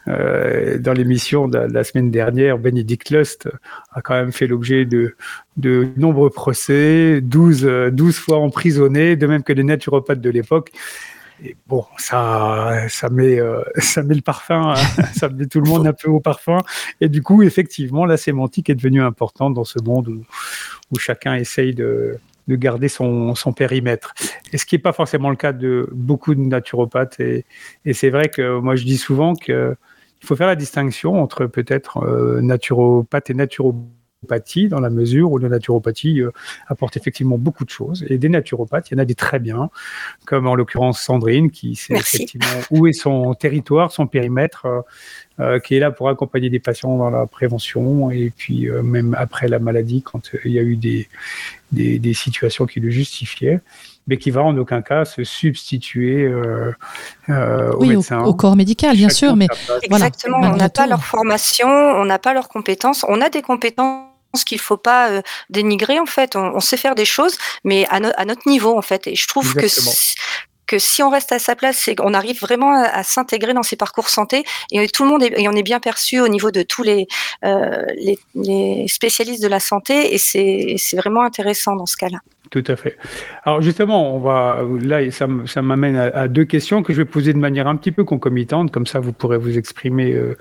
dans 0.08 0.94
l'émission 0.94 1.48
de, 1.48 1.58
la 1.58 1.84
semaine 1.84 2.12
dernière, 2.12 2.58
Bénédicte 2.58 3.10
Lust 3.12 3.50
a 3.94 4.02
quand 4.02 4.16
même 4.16 4.32
fait 4.32 4.48
l'objet 4.48 4.86
de, 4.86 5.16
de 5.58 5.88
nombreux 5.98 6.30
procès, 6.30 7.22
12, 7.22 7.92
12 7.92 8.16
fois 8.16 8.38
emprisonné, 8.38 9.16
de 9.16 9.28
même 9.28 9.44
que 9.44 9.54
les 9.54 9.64
naturopathes 9.64 10.22
de 10.22 10.30
l'époque 10.30 10.72
bon, 11.68 11.86
ça, 11.98 12.88
ça 12.90 13.10
met, 13.10 13.40
euh, 13.40 13.64
ça 13.78 14.04
met 14.04 14.16
le 14.16 14.22
parfum, 14.22 14.74
hein. 14.74 15.04
ça 15.14 15.30
met 15.30 15.46
tout 15.48 15.62
le 15.62 15.70
monde 15.70 15.88
un 15.88 15.94
peu 15.94 16.10
au 16.10 16.20
parfum. 16.20 16.58
Et 17.00 17.10
du 17.10 17.22
coup, 17.22 17.44
effectivement, 17.44 18.06
la 18.06 18.18
sémantique 18.18 18.70
est 18.70 18.76
devenue 18.76 19.02
importante 19.02 19.54
dans 19.54 19.64
ce 19.64 19.80
monde 19.84 20.08
où, 20.10 21.00
chacun 21.00 21.36
essaye 21.36 21.74
de, 21.74 22.18
de 22.48 22.56
garder 22.56 22.90
son, 22.90 23.34
périmètre. 23.56 24.14
Et 24.52 24.58
ce 24.58 24.66
qui 24.66 24.76
n'est 24.76 24.82
pas 24.82 24.94
forcément 24.94 25.30
le 25.30 25.38
cas 25.38 25.54
de 25.54 25.88
beaucoup 25.94 26.36
de 26.36 26.42
naturopathes. 26.42 27.20
Et, 27.20 27.46
et 27.86 27.94
c'est 27.94 28.10
vrai 28.10 28.30
que 28.30 28.60
moi, 28.60 28.76
je 28.76 28.84
dis 28.84 28.98
souvent 28.98 29.34
qu'il 29.34 29.76
faut 30.24 30.36
faire 30.36 30.48
la 30.48 30.58
distinction 30.58 31.22
entre 31.22 31.46
peut-être 31.46 31.98
euh, 32.04 32.42
naturopathe 32.42 33.30
et 33.30 33.34
naturopathe 33.34 34.01
dans 34.70 34.80
la 34.80 34.90
mesure 34.90 35.32
où 35.32 35.38
la 35.40 35.50
naturopathie 35.50 36.22
euh, 36.22 36.32
apporte 36.68 36.96
effectivement 36.96 37.38
beaucoup 37.38 37.66
de 37.66 37.70
choses. 37.72 38.06
Et 38.08 38.18
des 38.18 38.30
naturopathes, 38.30 38.92
il 38.92 38.94
y 38.94 38.98
en 38.98 39.02
a 39.02 39.06
des 39.06 39.16
très 39.16 39.40
bien, 39.40 39.70
comme 40.26 40.48
en 40.48 40.54
l'occurrence 40.54 41.02
Sandrine, 41.02 41.50
qui 41.50 41.76
sait 41.76 41.96
effectivement 41.96 42.62
où 42.70 42.86
est 42.86 42.94
son 42.94 43.34
territoire, 43.34 43.92
son 43.92 44.06
périmètre, 44.06 44.66
euh, 44.66 44.82
euh, 45.40 45.60
qui 45.60 45.76
est 45.76 45.80
là 45.80 45.90
pour 45.90 46.08
accompagner 46.08 46.52
des 46.52 46.60
patients 46.60 46.98
dans 46.98 47.10
la 47.10 47.26
prévention 47.26 48.12
et 48.12 48.32
puis 48.36 48.68
même 48.84 49.16
après 49.18 49.48
la 49.48 49.58
maladie, 49.58 50.04
quand 50.04 50.30
il 50.46 50.52
y 50.52 50.60
a 50.60 50.62
eu 50.62 50.76
des, 50.76 51.08
des, 51.72 52.14
situations 52.14 52.68
qui 52.68 52.80
le 52.80 52.92
justifiaient 52.92 53.60
mais 54.08 54.18
qui 54.18 54.32
va 54.32 54.44
en 54.44 54.58
aucun 54.58 54.82
cas 54.82 55.06
se 55.06 55.24
substituer 55.24 56.24
euh, 56.24 56.74
au 57.74 57.86
médecin. 57.86 58.24
Au, 58.24 58.34
corps 58.34 58.56
médical, 58.56 58.98
bien 58.98 59.10
sûr, 59.10 59.36
mais 59.36 59.48
exactement, 59.84 60.40
on 60.42 60.56
n'a 60.56 60.70
pas 60.70 60.88
leur 60.88 61.04
formation, 61.04 61.68
on 61.70 62.06
n'a 62.06 62.20
pas 62.20 62.34
leurs 62.34 62.50
compétences, 62.50 63.06
on 63.08 63.22
a 63.22 63.30
des 63.30 63.42
compétences 63.42 64.11
qu'il 64.44 64.60
faut 64.60 64.78
pas 64.78 65.10
euh, 65.10 65.22
dénigrer 65.50 66.00
en 66.00 66.06
fait. 66.06 66.36
On, 66.36 66.60
sait 66.60 66.78
faire 66.78 66.96
des 66.96 67.06
choses, 67.06 67.38
mais 67.64 67.86
à, 67.90 68.00
notre 68.00 68.48
niveau 68.48 68.78
en 68.78 68.82
fait. 68.82 69.08
Et 69.08 69.16
je 69.16 69.28
trouve 69.28 69.54
que 69.56 69.68
que 70.68 70.80
si 70.80 71.04
on 71.04 71.10
reste 71.10 71.34
à 71.34 71.40
sa 71.40 71.54
place, 71.58 71.78
c'est 71.78 71.96
qu'on 71.96 72.14
arrive 72.14 72.40
vraiment 72.40 72.74
à, 72.74 73.04
s'intégrer 73.04 73.54
dans 73.54 73.62
ces 73.62 73.76
parcours 73.76 74.08
santé 74.08 74.46
et 74.72 74.88
tout 74.88 75.04
le 75.04 75.10
monde 75.10 75.22
est, 75.22 75.38
et 75.38 75.50
on 75.50 75.52
est 75.52 75.64
bien 75.64 75.82
perçu 75.82 76.22
au 76.22 76.30
niveau 76.30 76.50
de 76.50 76.64
tous 76.64 76.82
les, 76.82 77.08
euh, 77.44 77.86
les, 77.98 78.18
les, 78.36 78.88
spécialistes 78.88 79.44
de 79.44 79.50
la 79.50 79.60
santé 79.60 80.14
et 80.14 80.18
c'est 80.18 80.96
vraiment 80.96 81.24
intéressant 81.24 81.76
dans 81.76 81.86
ce 81.86 81.98
cas-là. 81.98 82.20
Tout 82.52 82.66
à 82.68 82.76
fait. 82.76 82.98
Alors 83.46 83.62
justement, 83.62 84.14
on 84.14 84.20
va 84.20 84.62
là, 84.82 85.10
ça, 85.10 85.62
m'amène 85.62 85.96
à, 85.96 86.28
deux 86.28 86.44
questions 86.44 86.84
que 86.84 86.92
je 86.92 86.98
vais 86.98 87.06
poser 87.06 87.32
de 87.32 87.38
manière 87.38 87.66
un 87.66 87.78
petit 87.78 87.94
peu 87.94 88.04
concomitante, 88.04 88.72
comme 88.72 88.86
ça 88.86 89.00
vous 89.00 89.14
pourrez 89.14 89.38
vous 89.38 89.58
exprimer 89.58 90.12
euh, 90.12 90.36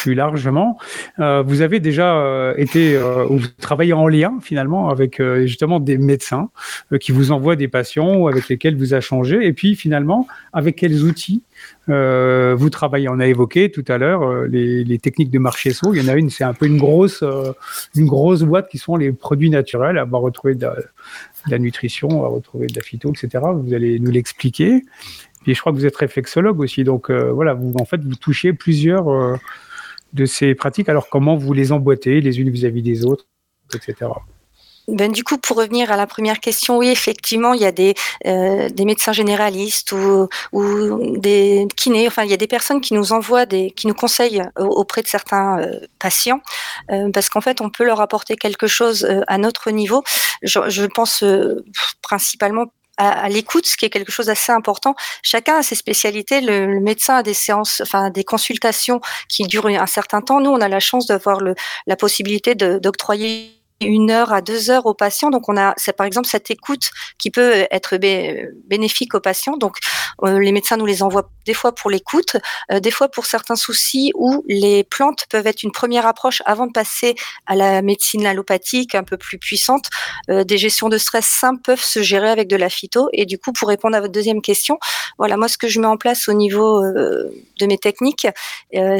plus 0.00 0.14
largement. 0.14 0.76
Euh, 1.20 1.42
vous 1.46 1.60
avez 1.60 1.78
déjà 1.78 2.16
euh, 2.16 2.54
été, 2.56 2.96
euh, 2.96 3.26
vous 3.30 3.46
travaillez 3.60 3.92
en 3.92 4.08
lien 4.08 4.38
finalement 4.42 4.88
avec 4.88 5.22
justement 5.44 5.78
des 5.78 5.98
médecins 5.98 6.50
qui 7.00 7.12
vous 7.12 7.30
envoient 7.30 7.54
des 7.54 7.68
patients 7.68 8.16
ou 8.16 8.26
avec 8.26 8.48
lesquels 8.48 8.76
vous 8.76 8.96
échangez, 8.96 9.46
et 9.46 9.52
puis 9.52 9.76
finalement 9.76 10.26
avec 10.52 10.74
quels 10.74 11.04
outils 11.04 11.44
euh, 11.88 12.54
vous 12.56 12.70
travaillez, 12.70 13.08
on 13.08 13.18
a 13.18 13.26
évoqué 13.26 13.70
tout 13.70 13.84
à 13.88 13.98
l'heure 13.98 14.22
euh, 14.22 14.46
les, 14.46 14.84
les, 14.84 14.98
techniques 14.98 15.30
de 15.30 15.38
marché 15.38 15.72
saut. 15.72 15.92
Il 15.94 16.02
y 16.02 16.04
en 16.04 16.08
a 16.08 16.16
une, 16.16 16.30
c'est 16.30 16.44
un 16.44 16.54
peu 16.54 16.66
une 16.66 16.78
grosse, 16.78 17.22
euh, 17.22 17.52
une 17.96 18.06
grosse 18.06 18.42
boîte 18.42 18.68
qui 18.68 18.78
sont 18.78 18.96
les 18.96 19.12
produits 19.12 19.50
naturels. 19.50 20.00
On 20.04 20.08
va 20.08 20.18
retrouver 20.18 20.54
de 20.54 20.68
la, 21.48 21.58
nutrition, 21.58 22.08
on 22.08 22.22
va 22.22 22.28
retrouver 22.28 22.68
de 22.68 22.76
la 22.76 22.82
phyto, 22.82 23.10
etc. 23.10 23.44
Vous 23.54 23.74
allez 23.74 23.98
nous 23.98 24.10
l'expliquer. 24.10 24.82
Et 25.46 25.54
je 25.54 25.60
crois 25.60 25.72
que 25.72 25.76
vous 25.76 25.86
êtes 25.86 25.96
réflexologue 25.96 26.60
aussi. 26.60 26.84
Donc 26.84 27.10
voilà, 27.10 27.54
vous 27.54 27.74
en 27.80 27.84
fait 27.84 28.00
vous 28.00 28.14
touchez 28.14 28.52
plusieurs 28.52 29.38
de 30.12 30.24
ces 30.24 30.54
pratiques. 30.54 30.88
Alors 30.88 31.08
comment 31.08 31.36
vous 31.36 31.52
les 31.52 31.72
emboîtez 31.72 32.20
les 32.20 32.40
unes 32.40 32.50
vis-à-vis 32.50 32.82
des 32.82 33.04
autres, 33.04 33.26
etc. 33.74 34.06
ben, 34.88 35.12
du 35.12 35.22
coup, 35.22 35.38
pour 35.38 35.56
revenir 35.58 35.92
à 35.92 35.96
la 35.96 36.08
première 36.08 36.40
question, 36.40 36.78
oui, 36.78 36.88
effectivement, 36.88 37.54
il 37.54 37.60
y 37.60 37.66
a 37.66 37.72
des, 37.72 37.94
euh, 38.26 38.68
médecins 38.84 39.12
généralistes 39.12 39.92
ou, 39.92 40.28
des 41.18 41.68
kinés. 41.76 42.08
Enfin, 42.08 42.24
il 42.24 42.30
y 42.30 42.34
a 42.34 42.36
des 42.36 42.48
personnes 42.48 42.80
qui 42.80 42.94
nous 42.94 43.12
envoient, 43.12 43.46
des, 43.46 43.70
qui 43.70 43.86
nous 43.86 43.94
conseillent 43.94 44.42
auprès 44.58 45.02
de 45.02 45.06
certains 45.06 45.60
euh, 45.60 45.80
patients, 46.00 46.40
euh, 46.90 47.10
parce 47.12 47.28
qu'en 47.28 47.40
fait, 47.40 47.60
on 47.60 47.70
peut 47.70 47.84
leur 47.84 48.00
apporter 48.00 48.36
quelque 48.36 48.66
chose 48.66 49.08
à 49.28 49.38
notre 49.38 49.70
niveau. 49.70 50.02
Je, 50.42 50.86
pense 50.86 51.24
principalement 52.02 52.66
à, 52.96 53.28
l'écoute, 53.28 53.66
ce 53.66 53.76
qui 53.76 53.84
est 53.84 53.90
quelque 53.90 54.12
chose 54.12 54.26
d'assez 54.26 54.52
important. 54.52 54.96
Chacun 55.22 55.58
a 55.58 55.62
ses 55.62 55.76
spécialités. 55.76 56.40
Le, 56.40 56.66
le, 56.66 56.80
médecin 56.80 57.16
a 57.16 57.22
des 57.22 57.34
séances, 57.34 57.80
enfin 57.82 58.10
des 58.10 58.24
consultations 58.24 59.00
qui 59.28 59.44
durent 59.44 59.66
un 59.66 59.86
certain 59.86 60.20
temps. 60.20 60.40
Nous, 60.40 60.50
on 60.50 60.60
a 60.60 60.68
la 60.68 60.80
chance 60.80 61.06
d'avoir 61.06 61.38
la 61.86 61.96
possibilité 61.96 62.54
d'octroyer 62.56 63.61
une 63.82 64.10
heure 64.10 64.32
à 64.32 64.40
deux 64.40 64.70
heures 64.70 64.86
aux 64.86 64.94
patients. 64.94 65.30
Donc, 65.30 65.48
on 65.48 65.56
a, 65.56 65.74
par 65.96 66.06
exemple 66.06 66.28
cette 66.28 66.50
écoute 66.50 66.90
qui 67.18 67.30
peut 67.30 67.66
être 67.70 67.98
bénéfique 68.66 69.14
aux 69.14 69.20
patients. 69.20 69.56
Donc, 69.56 69.78
euh, 70.24 70.38
les 70.38 70.52
médecins 70.52 70.76
nous 70.76 70.86
les 70.86 71.02
envoient 71.02 71.30
des 71.46 71.54
fois 71.54 71.72
pour 71.72 71.90
l'écoute, 71.90 72.36
euh, 72.70 72.80
des 72.80 72.90
fois 72.90 73.08
pour 73.08 73.26
certains 73.26 73.56
soucis 73.56 74.12
où 74.14 74.44
les 74.46 74.84
plantes 74.84 75.26
peuvent 75.28 75.46
être 75.46 75.62
une 75.62 75.72
première 75.72 76.06
approche 76.06 76.42
avant 76.46 76.66
de 76.66 76.72
passer 76.72 77.14
à 77.46 77.56
la 77.56 77.82
médecine 77.82 78.26
allopathique 78.26 78.94
un 78.94 79.04
peu 79.04 79.16
plus 79.16 79.38
puissante. 79.38 79.86
Euh, 80.30 80.44
des 80.44 80.58
gestions 80.58 80.88
de 80.88 80.98
stress 80.98 81.26
simples 81.26 81.62
peuvent 81.62 81.82
se 81.82 82.02
gérer 82.02 82.28
avec 82.30 82.48
de 82.48 82.56
la 82.56 82.68
phyto. 82.68 83.08
Et 83.12 83.26
du 83.26 83.38
coup, 83.38 83.52
pour 83.52 83.68
répondre 83.68 83.96
à 83.96 84.00
votre 84.00 84.12
deuxième 84.12 84.42
question, 84.42 84.78
voilà, 85.18 85.36
moi, 85.36 85.48
ce 85.48 85.58
que 85.58 85.68
je 85.68 85.80
mets 85.80 85.86
en 85.86 85.96
place 85.96 86.28
au 86.28 86.32
niveau 86.32 86.82
de 86.82 87.66
mes 87.66 87.78
techniques, 87.78 88.26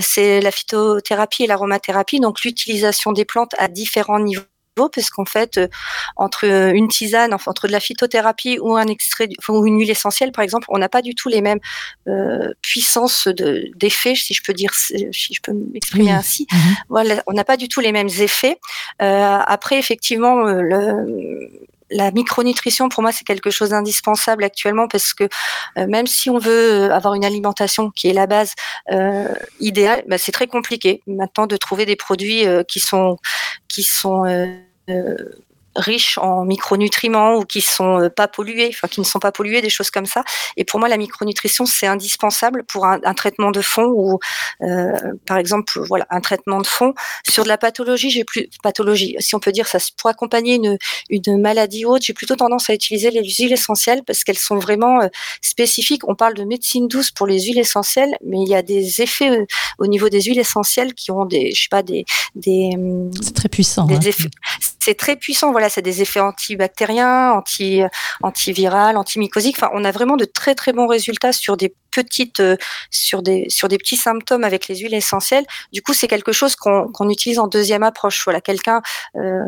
c'est 0.01 0.41
la 0.41 0.51
phytothérapie 0.51 1.45
et 1.45 1.47
l'aromathérapie, 1.47 2.21
donc 2.21 2.43
l'utilisation 2.43 3.12
des 3.12 3.25
plantes 3.25 3.55
à 3.59 3.69
différents 3.69 4.21
niveaux 4.21 4.43
parce 4.75 5.11
qu'en 5.11 5.25
fait, 5.25 5.59
euh, 5.59 5.69
entre 6.17 6.47
euh, 6.47 6.73
une 6.73 6.88
tisane, 6.88 7.35
enfin, 7.35 7.50
entre 7.50 7.67
de 7.67 7.73
la 7.73 7.81
phytothérapie 7.81 8.59
ou 8.61 8.76
un 8.76 8.87
extrait, 8.87 9.29
ou 9.49 9.67
une 9.67 9.79
huile 9.79 9.91
essentielle, 9.91 10.33
par 10.33 10.43
exemple, 10.43 10.67
on 10.71 10.79
n'a 10.79 10.88
pas 10.88 11.02
du 11.02 11.14
tout 11.14 11.29
les 11.29 11.41
mêmes 11.41 11.61
euh, 12.09 12.52
puissances 12.62 13.29
d'effets, 13.29 14.14
si 14.14 14.35
je 14.35 14.43
peux 14.43 14.52
dire, 14.52 14.75
si 14.75 15.35
je 15.35 15.41
peux 15.43 15.52
m'exprimer 15.52 16.12
ainsi. 16.12 16.47
Mhm. 16.52 16.76
Voilà, 16.88 17.23
on 17.26 17.33
n'a 17.33 17.45
pas 17.45 17.57
du 17.57 17.69
tout 17.69 17.81
les 17.81 17.93
mêmes 17.93 18.11
effets. 18.21 18.59
Euh, 19.00 19.38
après, 19.47 19.79
effectivement, 19.79 20.37
le, 20.43 21.49
la 21.92 22.11
micronutrition, 22.11 22.88
pour 22.88 23.02
moi, 23.02 23.12
c'est 23.12 23.25
quelque 23.25 23.50
chose 23.50 23.70
d'indispensable 23.70 24.44
actuellement 24.44 24.88
parce 24.88 25.14
que 25.14 25.28
même 25.76 26.06
si 26.06 26.30
on 26.30 26.38
veut 26.38 26.92
avoir 26.92 27.14
une 27.14 27.25
alimentation 27.25 27.90
qui 27.90 28.08
est 28.08 28.12
la 28.12 28.26
base 28.26 28.54
euh, 28.90 29.28
idéale, 29.61 30.02
bah, 30.08 30.18
c'est 30.18 30.32
très 30.32 30.46
compliqué 30.46 31.02
maintenant 31.06 31.46
de 31.46 31.56
trouver 31.56 31.87
des 31.87 31.96
produits 31.96 32.44
qui 32.68 32.80
sont 32.80 33.18
qui 33.68 33.82
sont 33.82 34.25
riches 35.76 36.19
en 36.19 36.45
micronutriments 36.45 37.37
ou 37.37 37.45
qui 37.45 37.61
sont 37.61 38.00
euh, 38.00 38.09
pas 38.09 38.29
pollués, 38.29 38.71
enfin 38.73 38.88
qui 38.88 39.00
ne 39.00 39.07
sont 39.07 39.19
pas 39.19 39.33
pollués, 39.33 39.62
des 39.62 39.71
choses 39.71 39.91
comme 39.91 40.07
ça. 40.07 40.25
Et 40.57 40.64
pour 40.64 40.81
moi, 40.81 40.88
la 40.88 40.97
micronutrition 40.97 41.67
c'est 41.67 41.87
indispensable 41.87 42.64
pour 42.64 42.87
un, 42.87 42.99
un, 43.05 43.14
traitement 43.14 43.50
de 43.50 43.61
fond 43.61 43.85
ou, 43.85 44.19
euh, 44.62 44.93
par 45.26 45.38
exemple, 45.38 45.81
voilà, 45.81 46.07
un 46.11 46.21
traitement 46.21 46.61
de 46.61 46.67
fond 46.67 46.95
sur 47.29 47.45
de 47.45 47.49
la 47.49 47.59
pathologie. 47.59 48.11
J'ai 48.11 48.25
plus 48.25 48.49
pathologie, 48.62 49.17
si 49.19 49.35
on 49.35 49.41
peut 49.41 49.52
dire 49.52 49.67
ça, 49.67 49.79
pour 49.97 50.11
accompagner 50.11 50.57
une, 50.57 50.79
une 51.11 51.41
maladie 51.41 51.85
haute, 51.85 52.02
j'ai 52.02 52.14
plutôt 52.14 52.37
tendance 52.37 52.71
à 52.71 52.75
utiliser 52.75 53.11
les 53.11 53.25
huiles 53.25 53.52
essentielles 53.52 54.02
parce 54.07 54.25
qu'elles 54.25 54.38
sont 54.38 54.59
vraiment 54.59 55.00
euh, 55.00 55.09
spécifiques. 55.41 56.07
On 56.09 56.14
parle 56.14 56.35
de 56.35 56.45
médecine 56.45 56.88
douce 56.88 57.11
pour 57.11 57.26
les 57.26 57.41
huiles 57.43 57.59
essentielles, 57.59 58.14
mais 58.25 58.38
il 58.43 58.49
y 58.49 58.55
a 58.55 58.62
des 58.62 59.00
effets 59.00 59.31
euh, 59.31 59.47
au 59.79 59.87
niveau 59.87 60.09
des 60.09 60.23
huiles 60.23 60.38
essentielles 60.38 60.95
qui 60.95 61.11
ont 61.11 61.25
des, 61.25 61.52
je 61.52 61.62
sais 61.62 61.69
pas, 61.71 61.83
des, 61.83 62.05
des 62.35 62.71
c'est 63.21 63.35
très 63.35 63.49
puissant. 63.49 63.87
Des 63.87 63.97
hein. 63.97 64.29
C'est 64.85 64.97
très 64.97 65.15
puissant. 65.15 65.53
Voilà 65.53 65.69
c'est 65.69 65.81
des 65.81 66.03
effets 66.03 66.19
antibactériens, 66.19 67.31
anti 67.35 67.83
antiviral, 68.21 68.97
antimycosiques. 68.97 69.57
Enfin, 69.57 69.71
on 69.75 69.85
a 69.85 69.93
vraiment 69.93 70.17
de 70.17 70.25
très 70.25 70.57
très 70.57 70.73
bons 70.73 70.89
résultats 70.89 71.33
sur 71.33 71.57
des 71.57 71.73
petites, 71.93 72.41
euh, 72.41 72.57
sur 72.91 73.23
des 73.23 73.47
sur 73.49 73.69
des 73.69 73.79
petits 73.79 73.97
symptômes 73.97 74.43
avec 74.43 74.67
les 74.67 74.77
huiles 74.77 74.95
essentielles. 74.95 75.45
Du 75.73 75.83
coup, 75.83 75.95
c'est 75.95 76.09
quelque 76.09 76.33
chose 76.33 76.57
qu'on 76.57 77.09
utilise 77.09 77.39
en 77.39 77.47
deuxième 77.47 77.85
approche. 77.85 78.25
Voilà, 78.25 78.41
quelqu'un, 78.41 78.83
euh, 79.15 79.43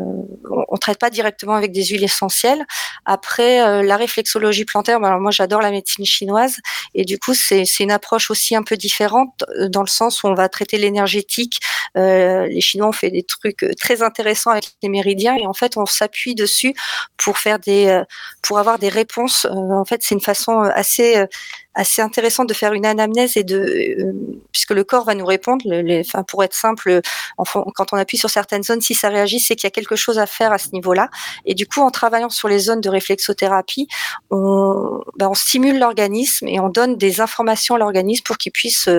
on, 0.49 0.63
on, 0.69 0.77
traite 0.77 0.99
pas 0.99 1.09
directement 1.09 1.55
avec 1.55 1.73
des 1.73 1.83
huiles 1.83 2.03
essentielles. 2.03 2.65
Après, 3.03 3.61
euh, 3.67 3.83
la 3.83 3.97
réflexologie 3.97 4.63
plantaire. 4.63 5.01
Ben, 5.01 5.07
alors 5.07 5.19
moi, 5.19 5.31
j'adore 5.31 5.61
la 5.61 5.71
médecine 5.71 6.05
chinoise 6.05 6.57
et 6.93 7.03
du 7.03 7.19
coup, 7.19 7.33
c'est 7.33 7.65
une 7.79 7.91
approche 7.91 8.31
aussi 8.31 8.55
un 8.55 8.63
peu 8.63 8.77
différente 8.77 9.43
dans 9.67 9.81
le 9.81 9.87
sens 9.87 10.23
où 10.23 10.27
on 10.27 10.33
va 10.33 10.47
traiter 10.47 10.77
l'énergétique. 10.77 11.59
Les 11.95 12.61
Chinois 12.61 12.89
ont 12.89 12.91
fait 12.91 13.09
des 13.09 13.23
trucs 13.23 13.65
très 13.79 14.01
intéressants 14.01 14.51
avec 14.51 14.65
les 14.83 14.89
méridiens 14.89 15.24
et 15.33 15.47
en 15.47 15.53
fait, 15.53 15.77
on 15.77 15.85
s'appuie 15.85 16.35
dessus 16.35 16.75
pour 17.17 17.37
faire 17.37 17.59
des, 17.59 17.87
euh, 17.87 18.03
pour 18.41 18.59
avoir 18.59 18.77
des 18.79 18.89
réponses. 18.89 19.45
Euh, 19.45 19.49
en 19.49 19.85
fait, 19.85 20.01
c'est 20.03 20.15
une 20.15 20.21
façon 20.21 20.63
euh, 20.63 20.69
assez 20.73 21.25
assez 21.75 22.01
intéressant 22.01 22.45
de 22.45 22.53
faire 22.53 22.73
une 22.73 22.85
anamnèse 22.85 23.37
et 23.37 23.43
de 23.43 24.13
puisque 24.51 24.71
le 24.71 24.83
corps 24.83 25.05
va 25.05 25.13
nous 25.13 25.25
répondre. 25.25 25.63
Les, 25.65 25.99
enfin, 25.99 26.23
pour 26.23 26.43
être 26.43 26.53
simple, 26.53 27.01
quand 27.37 27.93
on 27.93 27.97
appuie 27.97 28.17
sur 28.17 28.29
certaines 28.29 28.63
zones, 28.63 28.81
si 28.81 28.93
ça 28.93 29.09
réagit, 29.09 29.39
c'est 29.39 29.55
qu'il 29.55 29.67
y 29.67 29.67
a 29.67 29.71
quelque 29.71 29.95
chose 29.95 30.17
à 30.17 30.25
faire 30.25 30.51
à 30.51 30.57
ce 30.57 30.69
niveau-là. 30.71 31.09
Et 31.45 31.53
du 31.53 31.67
coup, 31.67 31.81
en 31.81 31.91
travaillant 31.91 32.29
sur 32.29 32.47
les 32.47 32.59
zones 32.59 32.81
de 32.81 32.89
réflexothérapie, 32.89 33.87
on, 34.31 35.01
ben, 35.17 35.27
on 35.29 35.33
stimule 35.33 35.77
l'organisme 35.77 36.47
et 36.47 36.59
on 36.59 36.69
donne 36.69 36.95
des 36.95 37.21
informations 37.21 37.75
à 37.75 37.77
l'organisme 37.79 38.23
pour 38.23 38.37
qu'il 38.37 38.51
puisse 38.53 38.89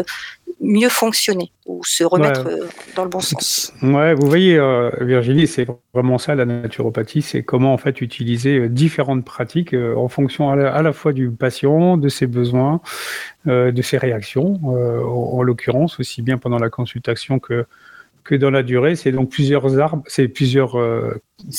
mieux 0.61 0.89
fonctionner 0.89 1.53
ou 1.67 1.83
se 1.85 2.05
remettre 2.05 2.47
ouais. 2.47 2.69
dans 2.95 3.03
le 3.03 3.11
bon 3.11 3.21
sens. 3.21 3.73
Ouais, 3.83 4.15
vous 4.15 4.27
voyez, 4.27 4.57
euh, 4.57 4.91
Virginie, 5.01 5.47
c'est 5.47 5.67
vraiment 5.93 6.19
ça 6.19 6.35
la 6.35 6.45
naturopathie, 6.45 7.23
c'est 7.23 7.43
comment 7.43 7.75
en 7.75 7.79
fait 7.79 8.01
utiliser 8.01 8.69
différentes 8.69 9.25
pratiques 9.25 9.75
euh, 9.75 9.95
en 9.97 10.09
fonction 10.09 10.51
à 10.51 10.57
la, 10.57 10.73
à 10.73 10.83
la, 10.83 10.93
fois 10.93 11.13
du 11.13 11.31
patient, 11.31 11.97
de 11.97 12.09
ses 12.09 12.27
besoins, 12.27 12.66
euh, 13.47 13.73
de 13.73 13.83
ses 13.83 13.99
réactions, 13.99 14.61
en, 14.65 15.39
en 15.39 15.43
l'occurrence 15.43 16.01
aussi 16.01 16.23
bien 16.23 16.39
pendant 16.39 16.59
la 16.59 16.71
consultation 16.71 17.39
que 17.39 17.67
que 18.27 18.35
dans 18.35 18.51
la 18.51 18.63
durée, 18.63 18.97
c'est 18.97 19.13
donc 19.13 19.31
plusieurs 19.31 19.79
arbres, 19.79 20.03
c'est 20.07 20.29
plusieurs 20.29 20.77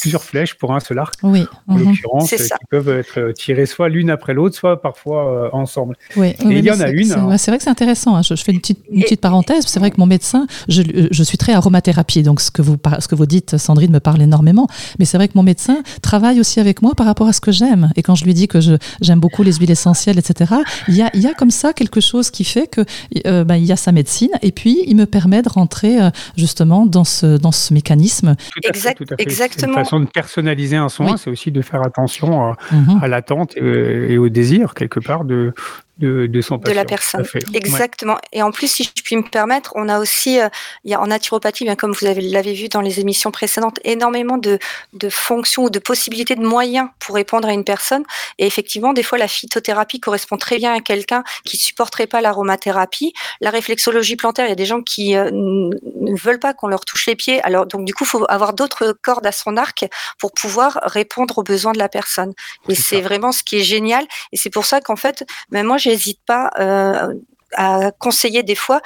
plusieurs 0.02 0.24
flèches 0.24 0.56
pour 0.56 0.74
un 0.74 0.80
seul 0.80 0.98
arc, 0.98 1.16
oui. 1.24 1.46
en 1.68 1.76
mmh. 1.76 1.84
l'occurrence, 1.84 2.30
qui 2.32 2.66
peuvent 2.70 2.90
être 2.90 3.32
tirées 3.34 3.68
soit 3.68 3.90
l'une 3.90 4.10
après 4.10 4.34
l'autre, 4.34 4.56
soit 4.56 4.82
parfois 4.82 5.46
euh, 5.46 5.50
ensemble. 5.54 5.96
Oui. 6.16 6.30
Et 6.40 6.46
oui, 6.46 6.56
il 6.60 6.66
y 6.66 6.72
en 6.72 6.80
a 6.80 6.90
une. 6.90 7.12
Hein. 7.12 7.38
C'est 7.38 7.52
vrai 7.52 7.58
que 7.58 7.64
c'est 7.64 7.70
intéressant. 7.70 8.16
Hein. 8.16 8.22
Je, 8.24 8.36
je, 8.36 8.44
fais 8.44 8.52
une 8.52 8.60
petite, 8.60 8.80
une 8.92 9.04
petite 9.04 9.22
parenthèse. 9.22 9.66
C'est 9.68 9.80
vrai 9.80 9.92
que 9.92 9.98
mon 9.98 10.08
médecin, 10.08 10.48
je, 10.68 10.82
je, 11.12 11.24
suis 11.24 11.38
très 11.38 11.54
aromathérapie, 11.54 12.24
donc 12.24 12.42
ce 12.42 12.50
que, 12.50 12.62
vous, 12.62 12.78
ce 13.00 13.08
que 13.08 13.16
vous 13.16 13.28
dites, 13.28 13.58
Sandrine, 13.58 13.92
me 13.92 14.00
parle 14.00 14.22
énormément. 14.22 14.68
Mais 14.98 15.06
c'est 15.06 15.18
vrai 15.18 15.28
que 15.28 15.34
mon 15.36 15.44
médecin 15.44 15.84
travaille 16.02 16.40
aussi 16.40 16.60
avec 16.60 16.82
moi 16.82 16.94
par 16.96 17.06
rapport 17.06 17.28
à 17.28 17.34
ce 17.34 17.42
que 17.42 17.52
j'aime. 17.52 17.92
Et 17.96 18.02
quand 18.02 18.16
je 18.16 18.26
lui 18.26 18.34
dis 18.34 18.48
que 18.48 18.60
j'aime 19.02 19.20
beaucoup 19.20 19.44
les 19.44 19.54
huiles 19.54 19.72
essentielles, 19.72 20.18
etc., 20.18 20.56
il 20.88 20.96
y 20.96 21.04
a, 21.04 21.12
il 21.14 21.22
y 21.22 21.28
a 21.28 21.34
comme 21.34 21.52
ça 21.52 21.74
quelque 21.74 22.02
chose 22.02 22.32
qui 22.32 22.44
fait 22.44 22.68
que 22.68 22.82
euh, 23.28 23.46
il 23.50 23.66
y 23.66 23.72
a 23.72 23.78
sa 23.78 23.92
médecine, 23.92 24.32
et 24.42 24.52
puis 24.52 24.84
il 24.88 24.96
me 24.96 25.06
permet 25.06 25.44
de 25.44 25.50
rentrer 25.50 26.02
euh, 26.02 26.10
justement 26.58 26.88
dans 26.88 27.04
ce, 27.04 27.38
dans 27.38 27.52
ce 27.52 27.72
mécanisme. 27.72 28.36
Tout 28.36 28.68
à 28.68 28.74
fait, 28.74 28.94
tout 28.96 29.04
à 29.04 29.16
fait. 29.16 29.22
Exactement 29.22 29.78
une 29.78 29.84
façon 29.84 30.00
de 30.00 30.06
personnaliser 30.06 30.76
un 30.76 30.90
soin, 30.90 31.12
oui. 31.12 31.18
c'est 31.24 31.30
aussi 31.30 31.52
de 31.52 31.62
faire 31.62 31.84
attention 31.84 32.52
à, 32.52 32.58
à 33.02 33.08
l'attente 33.08 33.56
et, 33.58 34.14
et, 34.14 34.18
au 34.18 34.30
désir, 34.30 34.74
quelque 34.74 35.00
part, 35.00 35.24
de, 35.24 35.54
de, 36.00 36.26
de 36.28 36.42
son 36.42 36.58
patient. 36.58 36.74
De 36.74 36.76
la 36.76 36.86
personne. 36.86 37.26
Exactement. 37.54 38.14
Ouais. 38.14 38.20
Et 38.34 38.42
en 38.42 38.52
plus, 38.52 38.72
si 38.72 38.84
je 38.84 39.04
puis 39.04 39.16
me 39.16 39.24
permettre, 39.24 39.74
on 39.76 39.88
a 39.90 40.00
aussi, 40.00 40.40
euh, 40.40 40.48
il 40.84 40.92
y 40.92 40.94
a 40.94 41.02
en 41.02 41.08
naturopathie, 41.08 41.64
bien 41.64 41.76
comme 41.76 41.92
vous 41.92 42.06
l'avez 42.06 42.54
vu 42.54 42.70
dans 42.70 42.82
les 42.82 43.00
émissions 43.00 43.32
précédentes, 43.32 43.80
énormément 43.84 44.38
de, 44.38 44.58
de 44.94 45.10
fonctions 45.10 45.66
ou 45.66 45.70
de 45.70 45.80
possibilités 45.80 46.36
de 46.36 46.46
moyens 46.46 46.90
pour 47.00 47.16
répondre 47.16 47.48
à 47.48 47.54
une 47.54 47.64
personne. 47.64 48.04
Et 48.38 48.46
effectivement, 48.48 48.94
des 48.94 49.04
fois, 49.04 49.18
la 49.18 49.28
phytothérapie 49.28 50.00
correspond 50.00 50.38
très 50.38 50.58
bien 50.58 50.74
à 50.74 50.80
quelqu'un 50.80 51.24
qui 51.46 51.58
supporterait 51.58 52.08
pas 52.08 52.22
l'aromathérapie. 52.22 53.14
La 53.42 53.50
réflexologie 53.50 54.16
plantaire, 54.16 54.46
il 54.46 54.50
y 54.50 54.54
a 54.54 54.56
des 54.56 54.66
gens 54.66 54.82
qui 54.82 55.16
euh, 55.16 55.30
ne 55.32 56.16
veulent 56.18 56.40
pas 56.40 56.47
qu'on 56.54 56.68
leur 56.68 56.86
touche 56.86 57.08
les 57.08 57.16
pieds. 57.16 57.42
Alors, 57.44 57.66
donc, 57.66 57.86
du 57.86 57.94
coup, 57.94 58.04
il 58.04 58.08
faut 58.08 58.26
avoir 58.30 58.54
d'autres 58.54 58.98
cordes 59.02 59.26
à 59.26 59.32
son 59.32 59.58
arc 59.58 59.86
pour 60.20 60.32
pouvoir 60.34 60.80
répondre 60.84 61.38
aux 61.38 61.44
besoins 61.44 61.74
de 61.74 61.80
la 61.80 61.90
personne. 61.90 62.34
Et 62.70 62.76
c'est 62.76 63.02
vraiment 63.02 63.32
ce 63.32 63.44
qui 63.44 63.58
est 63.58 63.64
génial. 63.64 64.06
Et 64.32 64.38
c'est 64.38 64.50
pour 64.50 64.66
ça 64.66 64.82
qu'en 64.82 64.96
fait, 64.96 65.26
même 65.52 65.68
moi, 65.68 65.78
j'hésite 65.78 66.20
pas 66.26 66.52
euh, 66.60 67.14
à 67.54 67.92
conseiller 68.00 68.44
des 68.44 68.56
fois 68.56 68.82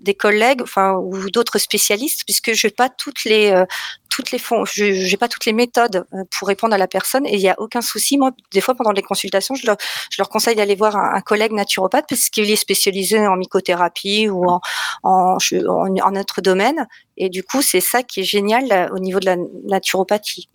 des 0.00 0.14
collègues, 0.14 0.62
enfin 0.62 0.94
ou 0.94 1.30
d'autres 1.30 1.58
spécialistes, 1.58 2.22
puisque 2.24 2.52
je 2.52 2.66
n'ai 2.66 2.70
pas 2.70 2.88
toutes 2.88 3.24
les 3.24 3.50
euh, 3.50 3.64
toutes 4.08 4.30
les 4.30 4.38
fonds, 4.38 4.64
j'ai 4.64 5.16
pas 5.18 5.28
toutes 5.28 5.44
les 5.44 5.52
méthodes 5.52 6.06
euh, 6.14 6.24
pour 6.30 6.48
répondre 6.48 6.74
à 6.74 6.78
la 6.78 6.86
personne 6.86 7.26
et 7.26 7.34
il 7.34 7.40
n'y 7.40 7.50
a 7.50 7.58
aucun 7.58 7.82
souci. 7.82 8.16
Moi, 8.16 8.30
des 8.52 8.60
fois 8.60 8.74
pendant 8.74 8.92
les 8.92 9.02
consultations, 9.02 9.54
je 9.54 9.66
leur, 9.66 9.76
je 10.10 10.16
leur 10.18 10.28
conseille 10.28 10.56
d'aller 10.56 10.74
voir 10.74 10.96
un, 10.96 11.14
un, 11.14 11.20
collègue 11.20 11.52
naturopathe 11.52 12.06
parce 12.08 12.30
qu'il 12.30 12.50
est 12.50 12.56
spécialisé 12.56 13.26
en 13.26 13.36
mycothérapie 13.36 14.28
ou 14.28 14.48
en 14.48 14.60
en, 15.02 15.38
en, 15.68 15.96
en 15.96 16.16
autre 16.16 16.40
domaine. 16.40 16.86
Et 17.16 17.28
du 17.28 17.42
coup, 17.42 17.62
c'est 17.62 17.80
ça 17.80 18.02
qui 18.02 18.20
est 18.20 18.24
génial 18.24 18.66
là, 18.66 18.90
au 18.92 18.98
niveau 18.98 19.20
de 19.20 19.26
la 19.26 19.36
naturopathie. 19.64 20.48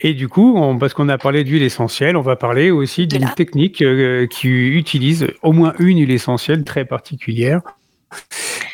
Et 0.00 0.14
du 0.14 0.28
coup, 0.28 0.54
on, 0.56 0.78
parce 0.78 0.94
qu'on 0.94 1.08
a 1.08 1.18
parlé 1.18 1.44
d'huile 1.44 1.62
essentielle, 1.62 2.16
on 2.16 2.22
va 2.22 2.36
parler 2.36 2.70
aussi 2.70 3.06
d'une 3.06 3.30
technique 3.36 3.82
euh, 3.82 4.26
qui 4.26 4.48
utilise 4.48 5.28
au 5.42 5.52
moins 5.52 5.74
une 5.78 5.98
huile 5.98 6.10
essentielle 6.10 6.64
très 6.64 6.84
particulière. 6.84 7.60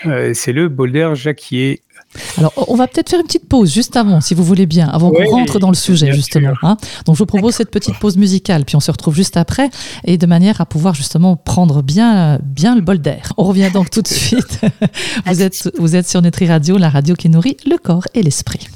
Euh, 0.06 0.32
c'est 0.34 0.52
le 0.52 0.68
Boulder 0.68 1.10
Jacquier. 1.14 1.82
Alors, 2.38 2.52
on 2.68 2.76
va 2.76 2.86
peut-être 2.86 3.10
faire 3.10 3.20
une 3.20 3.26
petite 3.26 3.48
pause 3.48 3.72
juste 3.72 3.96
avant, 3.96 4.20
si 4.20 4.34
vous 4.34 4.44
voulez 4.44 4.66
bien, 4.66 4.88
avant 4.88 5.10
qu'on 5.10 5.26
rentre 5.26 5.58
dans 5.58 5.68
le 5.68 5.74
sujet, 5.74 6.12
justement. 6.12 6.54
Hein. 6.62 6.76
Donc, 7.04 7.16
je 7.16 7.18
vous 7.18 7.26
propose 7.26 7.54
cette 7.54 7.70
petite 7.70 7.98
pause 7.98 8.16
musicale, 8.16 8.64
puis 8.64 8.76
on 8.76 8.80
se 8.80 8.90
retrouve 8.90 9.14
juste 9.14 9.36
après, 9.36 9.70
et 10.04 10.16
de 10.16 10.26
manière 10.26 10.60
à 10.60 10.66
pouvoir 10.66 10.94
justement 10.94 11.36
prendre 11.36 11.82
bien, 11.82 12.38
bien 12.42 12.74
le 12.74 12.80
bol 12.80 12.98
d'air. 12.98 13.32
On 13.36 13.44
revient 13.44 13.70
donc 13.72 13.90
tout 13.90 14.02
de 14.02 14.08
suite. 14.08 14.60
vous, 15.26 15.42
êtes, 15.42 15.70
vous 15.78 15.96
êtes 15.96 16.08
sur 16.08 16.22
Nutri 16.22 16.46
Radio, 16.46 16.78
la 16.78 16.88
radio 16.88 17.14
qui 17.14 17.28
nourrit 17.28 17.56
le 17.66 17.76
corps 17.76 18.06
et 18.14 18.22
l'esprit. 18.22 18.68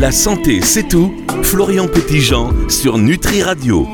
La 0.00 0.12
santé, 0.12 0.60
c'est 0.62 0.86
tout. 0.86 1.12
Florian 1.42 1.88
Petitjean 1.88 2.52
sur 2.68 2.98
Nutri 2.98 3.42
Radio. 3.42 3.88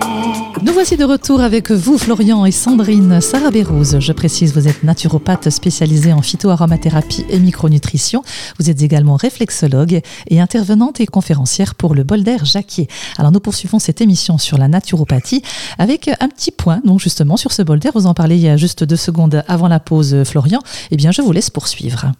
Nous 0.61 0.73
voici 0.75 0.99
de 0.99 1.05
retour 1.05 1.41
avec 1.41 1.71
vous, 1.71 1.97
Florian 1.97 2.45
et 2.45 2.51
Sandrine 2.51 3.23
Sarah 3.23 3.49
Je 3.51 4.13
précise, 4.13 4.53
vous 4.53 4.69
êtes 4.69 4.85
naturopathe 4.85 5.49
spécialisée 5.49 6.13
en 6.13 6.21
phytoaromathérapie 6.21 7.25
et 7.31 7.39
micronutrition. 7.39 8.23
Vous 8.59 8.69
êtes 8.69 8.83
également 8.83 9.17
réflexologue 9.17 10.03
et 10.29 10.41
intervenante 10.43 11.01
et 11.01 11.07
conférencière 11.07 11.75
pour 11.75 11.95
le 11.95 12.03
bol 12.03 12.23
d'air 12.23 12.45
Jacquier. 12.45 12.87
Alors, 13.17 13.33
nous 13.33 13.41
poursuivons 13.41 13.79
cette 13.79 14.03
émission 14.03 14.37
sur 14.37 14.59
la 14.59 14.69
naturopathie 14.69 15.41
avec 15.79 16.11
un 16.21 16.29
petit 16.29 16.51
point, 16.51 16.83
donc 16.85 17.01
justement, 17.01 17.39
sur 17.39 17.53
ce 17.53 17.63
bol 17.63 17.79
d'air. 17.79 17.93
Vous 17.95 18.07
en 18.07 18.13
parlez 18.13 18.37
il 18.37 18.43
y 18.43 18.49
a 18.51 18.59
juste 18.59 18.85
deux 18.85 18.97
secondes 18.97 19.43
avant 19.49 19.69
la 19.69 19.81
pause, 19.81 20.23
Florian. 20.25 20.61
Eh 20.91 20.97
bien, 20.97 21.13
je 21.13 21.23
vous 21.23 21.33
laisse 21.33 21.49
poursuivre. 21.49 22.13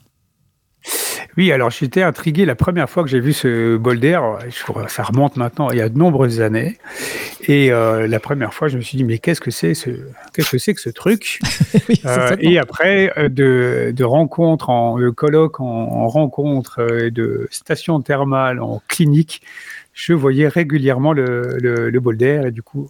Oui, 1.37 1.51
alors 1.51 1.71
j'étais 1.71 2.03
intrigué 2.03 2.45
la 2.45 2.55
première 2.55 2.89
fois 2.89 3.03
que 3.03 3.09
j'ai 3.09 3.21
vu 3.21 3.33
ce 3.33 3.77
bol 3.77 3.99
d'air. 3.99 4.39
Ça 4.89 5.03
remonte 5.03 5.37
maintenant 5.37 5.71
il 5.71 5.79
y 5.79 5.81
a 5.81 5.89
de 5.89 5.99
nombreuses 5.99 6.41
années. 6.41 6.79
Et 7.47 7.73
euh, 7.73 8.07
la 8.07 8.21
première 8.21 8.55
fois, 8.55 8.69
je 8.69 8.77
me 8.77 8.83
suis 8.83 8.97
dit 8.97 9.05
mais 9.05 9.19
qu'est-ce 9.19 9.41
que 9.41 9.51
c'est 9.51 9.75
ce 9.75 9.91
qu'est-ce 10.33 10.51
que 10.51 10.59
c'est 10.59 10.75
que 10.75 10.81
ce 10.81 10.91
truc 10.91 11.41
euh, 12.05 12.37
Et 12.39 12.59
après 12.59 13.13
euh, 13.19 13.29
de, 13.29 13.93
de 13.95 14.05
rencontres 14.05 14.71
en 14.71 14.99
de 14.99 15.11
colloques 15.11 15.61
en, 15.61 16.09
rencontres 16.09 17.11
de 17.11 17.49
stations 17.51 18.01
thermales 18.01 18.61
en 18.61 18.81
clinique, 18.89 19.43
je 19.93 20.13
voyais 20.13 20.47
régulièrement 20.47 21.13
le, 21.13 21.59
le, 21.61 21.91
le 21.91 22.01
bol 22.01 22.17
d'air 22.17 22.47
et 22.47 22.51
du 22.53 22.63
coup 22.63 22.89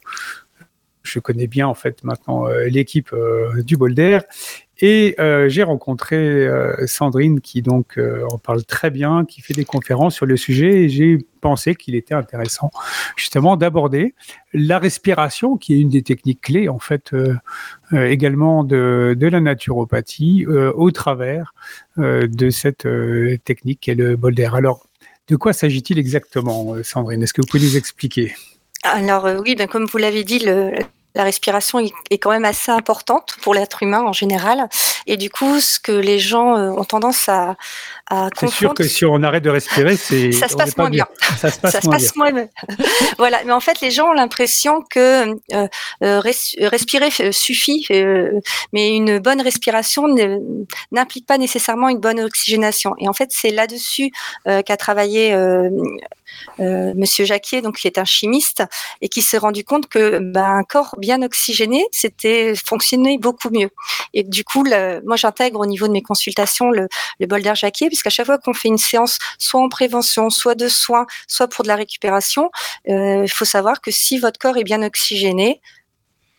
je 1.02 1.18
connais 1.18 1.46
bien 1.46 1.66
en 1.66 1.74
fait 1.74 2.02
maintenant 2.02 2.46
l'équipe 2.66 3.14
du 3.64 3.76
bol 3.76 3.94
d'air 3.94 4.22
et 4.80 5.14
euh, 5.20 5.48
j'ai 5.48 5.62
rencontré 5.62 6.16
euh, 6.16 6.74
Sandrine 6.86 7.40
qui 7.40 7.62
donc 7.62 7.96
euh, 7.96 8.26
en 8.32 8.38
parle 8.38 8.64
très 8.64 8.90
bien, 8.90 9.24
qui 9.24 9.40
fait 9.40 9.54
des 9.54 9.64
conférences 9.64 10.16
sur 10.16 10.26
le 10.26 10.36
sujet 10.36 10.84
et 10.84 10.88
j'ai 10.88 11.18
pensé 11.40 11.74
qu'il 11.74 11.94
était 11.94 12.14
intéressant 12.14 12.70
justement 13.16 13.56
d'aborder 13.56 14.14
la 14.52 14.78
respiration 14.78 15.56
qui 15.56 15.74
est 15.74 15.80
une 15.80 15.90
des 15.90 16.02
techniques 16.02 16.40
clés 16.40 16.68
en 16.68 16.78
fait 16.78 17.14
également 17.92 18.64
de, 18.64 19.14
de, 19.18 19.26
la 19.26 19.40
naturopathie 19.40 20.46
au 20.46 20.90
travers 20.90 21.52
de 21.98 22.50
cette 22.50 22.88
technique 23.44 23.80
qu'est 23.82 23.94
le 23.94 24.16
bol 24.16 24.34
d'air. 24.34 24.54
Alors 24.54 24.86
de 25.28 25.36
quoi 25.36 25.52
s'agit-il 25.52 25.98
exactement 25.98 26.76
Sandrine? 26.82 27.22
Est-ce 27.22 27.34
que 27.34 27.42
vous 27.42 27.46
pouvez 27.46 27.62
nous 27.62 27.76
expliquer? 27.76 28.34
Alors 28.82 29.28
oui, 29.42 29.54
ben, 29.54 29.66
comme 29.66 29.84
vous 29.84 29.98
l'avez 29.98 30.24
dit, 30.24 30.38
le, 30.38 30.72
la 31.14 31.24
respiration 31.24 31.78
est 31.78 32.18
quand 32.18 32.30
même 32.30 32.44
assez 32.44 32.72
importante 32.72 33.36
pour 33.40 33.54
l'être 33.54 33.82
humain 33.82 34.02
en 34.02 34.12
général. 34.12 34.68
Et 35.06 35.16
du 35.16 35.30
coup, 35.30 35.60
ce 35.60 35.78
que 35.78 35.92
les 35.92 36.18
gens 36.18 36.56
euh, 36.56 36.70
ont 36.70 36.84
tendance 36.84 37.28
à, 37.28 37.56
à 38.10 38.30
C'est 38.38 38.48
sûr 38.48 38.74
que 38.74 38.84
si 38.84 39.04
on 39.04 39.22
arrête 39.22 39.44
de 39.44 39.50
respirer, 39.50 39.96
c'est 39.96 40.32
ça 40.32 40.48
se 40.48 40.56
passe 40.56 40.76
moins 40.76 40.90
bien. 40.90 41.06
Ça 41.38 41.50
se 41.50 41.60
passe, 41.60 42.16
moins, 42.16 42.32
bien. 42.32 42.48
voilà. 43.18 43.42
Mais 43.44 43.52
en 43.52 43.60
fait, 43.60 43.80
les 43.80 43.90
gens 43.90 44.08
ont 44.08 44.12
l'impression 44.12 44.82
que 44.82 45.36
euh, 45.52 45.68
euh 46.02 46.20
respirer 46.20 47.10
suffit, 47.32 47.86
mais 48.72 48.96
une 48.96 49.18
bonne 49.18 49.40
respiration 49.40 50.06
n'implique 50.90 51.26
pas 51.26 51.38
nécessairement 51.38 51.88
une 51.88 52.00
bonne 52.00 52.20
oxygénation. 52.20 52.94
Et 52.98 53.08
en 53.08 53.12
fait, 53.12 53.30
c'est 53.30 53.50
là-dessus 53.50 54.10
qu'a 54.44 54.76
travaillé 54.76 55.34
Monsieur 56.58 57.24
Jacquier, 57.24 57.62
donc 57.62 57.76
qui 57.76 57.86
est 57.86 57.98
un 57.98 58.04
chimiste 58.04 58.62
et 59.00 59.08
qui 59.08 59.22
s'est 59.22 59.38
rendu 59.38 59.64
compte 59.64 59.88
que 59.88 60.18
ben, 60.18 60.44
un 60.44 60.64
corps 60.64 60.96
bien 61.04 61.22
oxygéné, 61.22 61.86
c'était 61.92 62.54
fonctionnait 62.56 63.18
beaucoup 63.18 63.50
mieux. 63.50 63.70
Et 64.12 64.22
du 64.22 64.44
coup, 64.44 64.64
moi 65.04 65.16
j'intègre 65.16 65.60
au 65.60 65.66
niveau 65.66 65.86
de 65.86 65.92
mes 65.92 66.02
consultations 66.02 66.70
le, 66.70 66.88
le 67.20 67.26
bol 67.26 67.42
d'air 67.42 67.54
Jacquier, 67.54 67.88
puisqu'à 67.88 68.10
chaque 68.10 68.26
fois 68.26 68.38
qu'on 68.38 68.54
fait 68.54 68.68
une 68.68 68.78
séance, 68.78 69.18
soit 69.38 69.60
en 69.60 69.68
prévention, 69.68 70.30
soit 70.30 70.54
de 70.54 70.68
soins, 70.68 71.06
soit 71.28 71.48
pour 71.48 71.62
de 71.62 71.68
la 71.68 71.76
récupération, 71.76 72.50
euh, 72.88 73.22
il 73.24 73.30
faut 73.30 73.44
savoir 73.44 73.80
que 73.80 73.90
si 73.90 74.18
votre 74.18 74.38
corps 74.38 74.56
est 74.56 74.64
bien 74.64 74.82
oxygéné, 74.82 75.60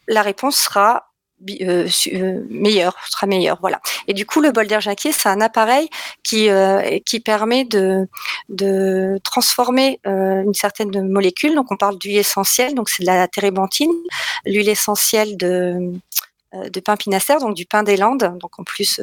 la 0.07 0.21
réponse 0.21 0.57
sera 0.57 1.11
euh, 1.61 1.87
euh, 2.13 2.43
meilleur, 2.49 2.95
sera 3.09 3.27
meilleur, 3.27 3.57
voilà. 3.59 3.81
Et 4.07 4.13
du 4.13 4.25
coup, 4.25 4.41
le 4.41 4.51
bol 4.51 4.67
d'air 4.67 4.81
Jacquier, 4.81 5.11
c'est 5.11 5.29
un 5.29 5.41
appareil 5.41 5.89
qui 6.23 6.49
euh, 6.49 6.99
qui 7.05 7.19
permet 7.19 7.65
de 7.65 8.07
de 8.49 9.19
transformer 9.23 9.99
une 10.05 10.53
certaine 10.53 11.07
molécule. 11.09 11.55
Donc, 11.55 11.71
on 11.71 11.77
parle 11.77 11.97
d'huile 11.97 12.17
essentielle, 12.17 12.73
donc 12.73 12.89
c'est 12.89 13.03
de 13.03 13.07
la 13.07 13.27
térébenthine, 13.27 13.91
l'huile 14.45 14.69
essentielle 14.69 15.37
de 15.37 15.93
de 16.53 16.79
pain 16.79 16.95
pinacère, 16.95 17.39
donc 17.39 17.53
du 17.53 17.65
pain 17.65 17.83
des 17.83 17.97
Landes, 17.97 18.37
donc 18.39 18.57
en 18.59 18.63
plus 18.63 19.01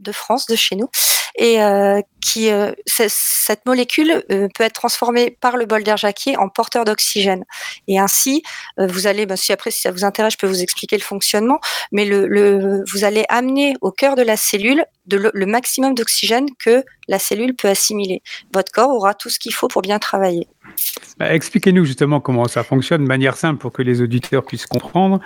de 0.00 0.12
France, 0.12 0.46
de 0.46 0.56
chez 0.56 0.76
nous, 0.76 0.88
et 1.36 1.62
euh, 1.62 2.00
qui 2.20 2.50
euh, 2.50 2.72
cette 2.86 3.64
molécule 3.66 4.22
euh, 4.30 4.48
peut 4.54 4.64
être 4.64 4.74
transformée 4.74 5.36
par 5.40 5.56
le 5.56 5.66
bol 5.66 5.82
d'air 5.82 5.96
Jacquier 5.96 6.36
en 6.36 6.48
porteur 6.48 6.84
d'oxygène. 6.84 7.44
Et 7.88 7.98
ainsi, 7.98 8.42
vous 8.78 9.06
allez, 9.06 9.26
bah, 9.26 9.36
si 9.36 9.52
après 9.52 9.70
ça 9.70 9.90
vous 9.90 10.04
intéresse, 10.04 10.34
je 10.34 10.38
peux 10.38 10.46
vous 10.46 10.62
expliquer 10.62 10.96
le 10.96 11.02
fonctionnement, 11.02 11.60
mais 11.92 12.08
vous 12.08 13.04
allez 13.04 13.24
amener 13.28 13.74
au 13.80 13.90
cœur 13.90 14.16
de 14.16 14.22
la 14.22 14.36
cellule 14.36 14.84
le 15.08 15.46
maximum 15.46 15.94
d'oxygène 15.94 16.46
que 16.58 16.84
la 17.08 17.18
cellule 17.18 17.54
peut 17.56 17.68
assimiler. 17.68 18.22
Votre 18.54 18.70
corps 18.70 18.90
aura 18.90 19.14
tout 19.14 19.28
ce 19.28 19.38
qu'il 19.38 19.52
faut 19.52 19.68
pour 19.68 19.82
bien 19.82 19.98
travailler. 19.98 20.46
Bah, 21.18 21.34
expliquez-nous 21.34 21.84
justement 21.84 22.18
comment 22.20 22.48
ça 22.48 22.62
fonctionne 22.62 23.02
de 23.02 23.06
manière 23.06 23.36
simple 23.36 23.60
pour 23.60 23.72
que 23.72 23.82
les 23.82 24.00
auditeurs 24.00 24.42
puissent 24.42 24.66
comprendre. 24.66 25.20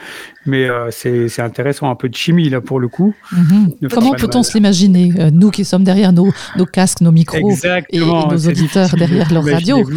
Mais 0.44 0.68
euh, 0.68 0.90
c'est 0.90 1.40
intéressant, 1.40 1.88
un 1.88 1.94
peu 1.94 2.08
de 2.08 2.16
chimie 2.16 2.48
là 2.48 2.60
pour 2.60 2.80
le 2.80 2.88
coup. 2.88 3.14
Mhm. 3.30 3.90
Comment 3.92 4.12
peut-on 4.14 4.42
se 4.42 4.54
l'imaginer, 4.54 5.12
euh, 5.18 5.30
nous 5.32 5.50
qui 5.50 5.64
sommes 5.64 5.84
derrière 5.84 6.12
nos, 6.12 6.32
nos 6.56 6.66
casques, 6.66 7.00
nos 7.00 7.12
micros 7.12 7.52
et, 7.90 8.00
nos 8.00 8.36
auditeurs 8.36 8.96
derrière 8.96 9.32
leur 9.32 9.44
radio 9.44 9.88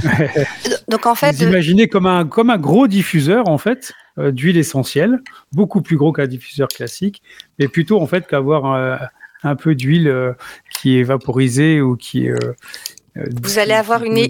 Donc 0.88 1.04
en 1.04 1.14
fait, 1.14 1.32
vous 1.36 1.44
imaginez 1.44 1.88
comme 1.88 2.06
un, 2.06 2.24
comme 2.24 2.48
un 2.48 2.58
gros 2.58 2.86
diffuseur 2.86 3.48
en 3.48 3.58
fait 3.58 3.92
euh, 4.18 4.32
d'huile 4.32 4.56
essentielle, 4.56 5.20
beaucoup 5.52 5.82
plus 5.82 5.98
gros 5.98 6.12
qu'un 6.12 6.26
diffuseur 6.26 6.68
classique, 6.68 7.22
mais 7.58 7.68
plutôt 7.68 8.00
en 8.00 8.06
fait 8.06 8.26
qu'avoir 8.26 9.00
un 9.42 9.56
peu 9.56 9.74
d'huile 9.74 10.34
qui 10.80 10.98
est 10.98 11.02
vaporisée 11.02 11.80
ou 11.80 11.96
qui, 11.96 12.28
euh, 12.28 12.36
vous 13.42 13.58
allez 13.58 13.72
avoir 13.72 14.04
une, 14.04 14.26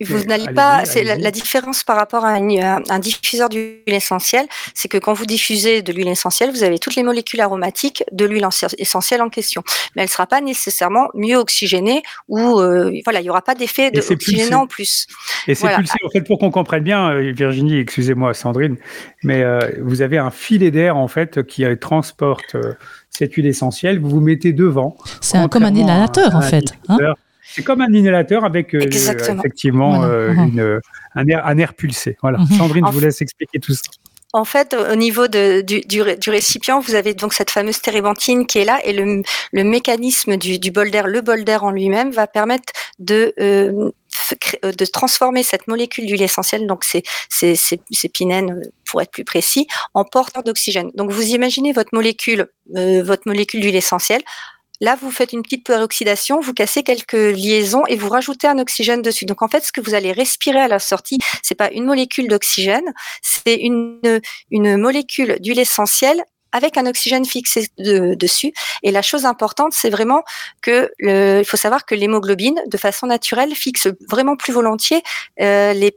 vous 0.00 0.24
n'allez 0.24 0.52
pas, 0.52 0.84
c'est 0.84 1.04
la, 1.04 1.30
différence 1.30 1.84
par 1.84 1.96
rapport 1.96 2.24
à, 2.24 2.34
un 2.34 2.98
diffuseur 2.98 3.48
d'huile 3.48 3.78
essentielle, 3.86 4.46
c'est 4.72 4.88
que 4.88 4.98
quand 4.98 5.12
vous 5.12 5.26
diffusez 5.26 5.82
de 5.82 5.92
l'huile 5.92 6.08
essentielle, 6.08 6.50
vous 6.50 6.64
avez 6.64 6.78
toutes 6.78 6.96
les 6.96 7.02
molécules 7.02 7.40
aromatiques 7.40 8.04
de 8.12 8.24
l'huile 8.24 8.46
essentielle 8.78 9.22
en 9.22 9.28
question, 9.28 9.62
mais 9.94 10.02
elle 10.02 10.08
ne 10.08 10.12
sera 10.12 10.26
pas 10.26 10.40
nécessairement 10.40 11.08
mieux 11.14 11.36
oxygénée 11.36 12.02
ou 12.28 12.60
euh, 12.60 12.98
voilà, 13.04 13.20
il 13.20 13.24
n'y 13.24 13.30
aura 13.30 13.42
pas 13.42 13.54
d'effet 13.54 13.90
de 13.90 14.00
oxygénant 14.00 14.62
en 14.62 14.66
plus. 14.66 15.06
Et 15.46 15.54
c'est 15.54 15.68
pulsé. 15.74 15.94
En 16.04 16.10
fait, 16.10 16.22
pour 16.22 16.38
qu'on 16.38 16.50
comprenne 16.50 16.82
bien, 16.82 17.10
euh, 17.10 17.32
Virginie, 17.32 17.78
excusez-moi, 17.78 18.34
Sandrine, 18.34 18.76
mais 19.22 19.44
vous 19.80 20.02
avez 20.02 20.18
un 20.18 20.30
filet 20.30 20.70
d'air 20.70 20.96
en 20.96 21.08
fait 21.08 21.46
qui 21.46 21.64
transporte 21.78 22.56
cette 23.10 23.34
huile 23.34 23.46
essentielle. 23.46 23.98
Vous 23.98 24.08
vous 24.08 24.20
mettez 24.20 24.52
devant. 24.52 24.96
C'est 25.20 25.48
comme 25.50 25.64
un 25.64 25.74
inhalateur 25.74 26.34
en 26.34 26.42
fait. 26.42 26.74
Hein 26.88 27.14
c'est 27.46 27.62
comme 27.62 27.80
un 27.80 27.92
inhalateur 27.92 28.44
avec 28.44 28.74
euh, 28.74 28.80
effectivement 28.80 30.04
euh, 30.04 30.32
une, 30.32 30.80
un, 31.14 31.26
air, 31.26 31.46
un, 31.46 31.58
air, 31.58 31.74
pulsé. 31.74 32.16
Voilà. 32.22 32.38
Mhm. 32.38 32.46
Sandrine, 32.56 32.84
je 32.88 32.92
vous 32.92 33.00
laisse 33.00 33.20
expliquer 33.20 33.60
tout 33.60 33.74
ça. 33.74 33.82
En 34.32 34.44
fait, 34.44 34.74
au 34.74 34.96
niveau 34.96 35.28
de, 35.28 35.60
du, 35.60 35.82
du, 35.82 36.02
du, 36.18 36.30
récipient, 36.30 36.80
vous 36.80 36.96
avez 36.96 37.14
donc 37.14 37.34
cette 37.34 37.50
fameuse 37.50 37.80
térébenthine 37.80 38.46
qui 38.46 38.58
est 38.58 38.64
là 38.64 38.80
et 38.82 38.92
le, 38.92 39.22
le 39.52 39.64
mécanisme 39.64 40.36
du, 40.36 40.58
du 40.58 40.72
bol 40.72 40.90
d'air, 40.90 41.06
le 41.06 41.20
bol 41.20 41.44
d'air 41.44 41.62
en 41.62 41.70
lui-même, 41.70 42.10
va 42.10 42.26
permettre 42.26 42.72
de 42.98 43.32
euh, 43.38 43.90
de 44.62 44.84
transformer 44.86 45.42
cette 45.42 45.68
molécule 45.68 46.06
d'huile 46.06 46.22
essentielle, 46.22 46.66
donc 46.66 46.84
c'est 46.84 47.02
c'est 47.28 48.08
pinène 48.08 48.62
pour 48.86 49.02
être 49.02 49.10
plus 49.10 49.24
précis, 49.24 49.66
en 49.92 50.04
porteur 50.04 50.42
d'oxygène. 50.42 50.90
Donc 50.94 51.10
vous 51.10 51.28
imaginez 51.28 51.72
votre 51.72 51.90
molécule, 51.92 52.46
votre 52.74 53.22
molécule 53.26 53.60
d'huile 53.60 53.76
essentielle 53.76 54.22
Là, 54.84 54.98
vous 55.00 55.10
faites 55.10 55.32
une 55.32 55.40
petite 55.40 55.64
peroxydation, 55.64 56.40
vous 56.40 56.52
cassez 56.52 56.82
quelques 56.82 57.14
liaisons 57.14 57.86
et 57.88 57.96
vous 57.96 58.10
rajoutez 58.10 58.46
un 58.48 58.58
oxygène 58.58 59.00
dessus. 59.00 59.24
Donc 59.24 59.40
en 59.40 59.48
fait, 59.48 59.64
ce 59.64 59.72
que 59.72 59.80
vous 59.80 59.94
allez 59.94 60.12
respirer 60.12 60.60
à 60.60 60.68
la 60.68 60.78
sortie, 60.78 61.16
c'est 61.42 61.54
pas 61.54 61.70
une 61.70 61.86
molécule 61.86 62.28
d'oxygène, 62.28 62.92
c'est 63.22 63.54
une, 63.54 64.20
une 64.50 64.76
molécule 64.76 65.38
d'huile 65.40 65.58
essentielle 65.58 66.22
avec 66.54 66.78
un 66.78 66.86
oxygène 66.86 67.26
fixé 67.26 67.68
dessus. 67.78 68.52
Et 68.82 68.92
la 68.92 69.02
chose 69.02 69.26
importante, 69.26 69.72
c'est 69.74 69.90
vraiment 69.90 70.22
que 70.62 70.90
il 71.00 71.44
faut 71.44 71.56
savoir 71.58 71.84
que 71.84 71.94
l'hémoglobine, 71.94 72.60
de 72.66 72.78
façon 72.78 73.06
naturelle, 73.06 73.54
fixe 73.54 73.88
vraiment 74.08 74.36
plus 74.36 74.52
volontiers 74.52 75.02
euh, 75.40 75.72
les 75.72 75.90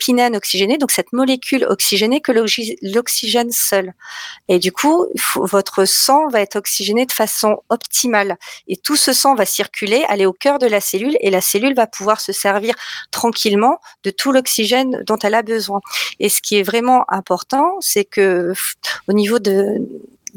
donc 0.79 0.91
cette 0.91 1.13
molécule 1.13 1.65
oxygénée 1.69 2.21
que 2.21 2.31
l'oxygène 2.31 3.51
seul. 3.51 3.93
Et 4.47 4.59
du 4.59 4.71
coup, 4.71 5.07
votre 5.35 5.85
sang 5.85 6.27
va 6.29 6.41
être 6.41 6.55
oxygéné 6.55 7.05
de 7.05 7.11
façon 7.11 7.57
optimale. 7.69 8.37
Et 8.67 8.77
tout 8.77 8.95
ce 8.95 9.13
sang 9.13 9.35
va 9.35 9.45
circuler, 9.45 10.05
aller 10.07 10.25
au 10.25 10.33
cœur 10.33 10.57
de 10.59 10.65
la 10.65 10.81
cellule, 10.81 11.17
et 11.21 11.29
la 11.29 11.41
cellule 11.41 11.75
va 11.75 11.87
pouvoir 11.87 12.19
se 12.21 12.31
servir 12.31 12.73
tranquillement 13.11 13.79
de 14.03 14.09
tout 14.09 14.31
l'oxygène 14.31 15.03
dont 15.05 15.17
elle 15.17 15.35
a 15.35 15.43
besoin. 15.43 15.81
Et 16.19 16.29
ce 16.29 16.41
qui 16.41 16.57
est 16.57 16.63
vraiment 16.63 17.05
important, 17.09 17.77
c'est 17.79 18.05
que 18.05 18.53
au 19.07 19.13
niveau 19.13 19.39
de 19.39 19.77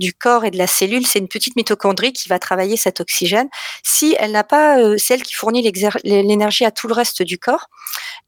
du 0.00 0.12
corps 0.14 0.44
et 0.44 0.50
de 0.50 0.58
la 0.58 0.66
cellule, 0.66 1.06
c'est 1.06 1.20
une 1.20 1.28
petite 1.28 1.54
mitochondrie 1.54 2.12
qui 2.12 2.28
va 2.28 2.40
travailler 2.40 2.76
cet 2.76 3.00
oxygène. 3.00 3.48
Si 3.84 4.16
elle 4.18 4.32
n'a 4.32 4.42
pas, 4.42 4.80
euh, 4.80 4.96
celle 4.98 5.22
qui 5.22 5.34
fournit 5.34 5.62
l'énergie 6.02 6.64
à 6.64 6.72
tout 6.72 6.88
le 6.88 6.94
reste 6.94 7.22
du 7.22 7.38
corps, 7.38 7.68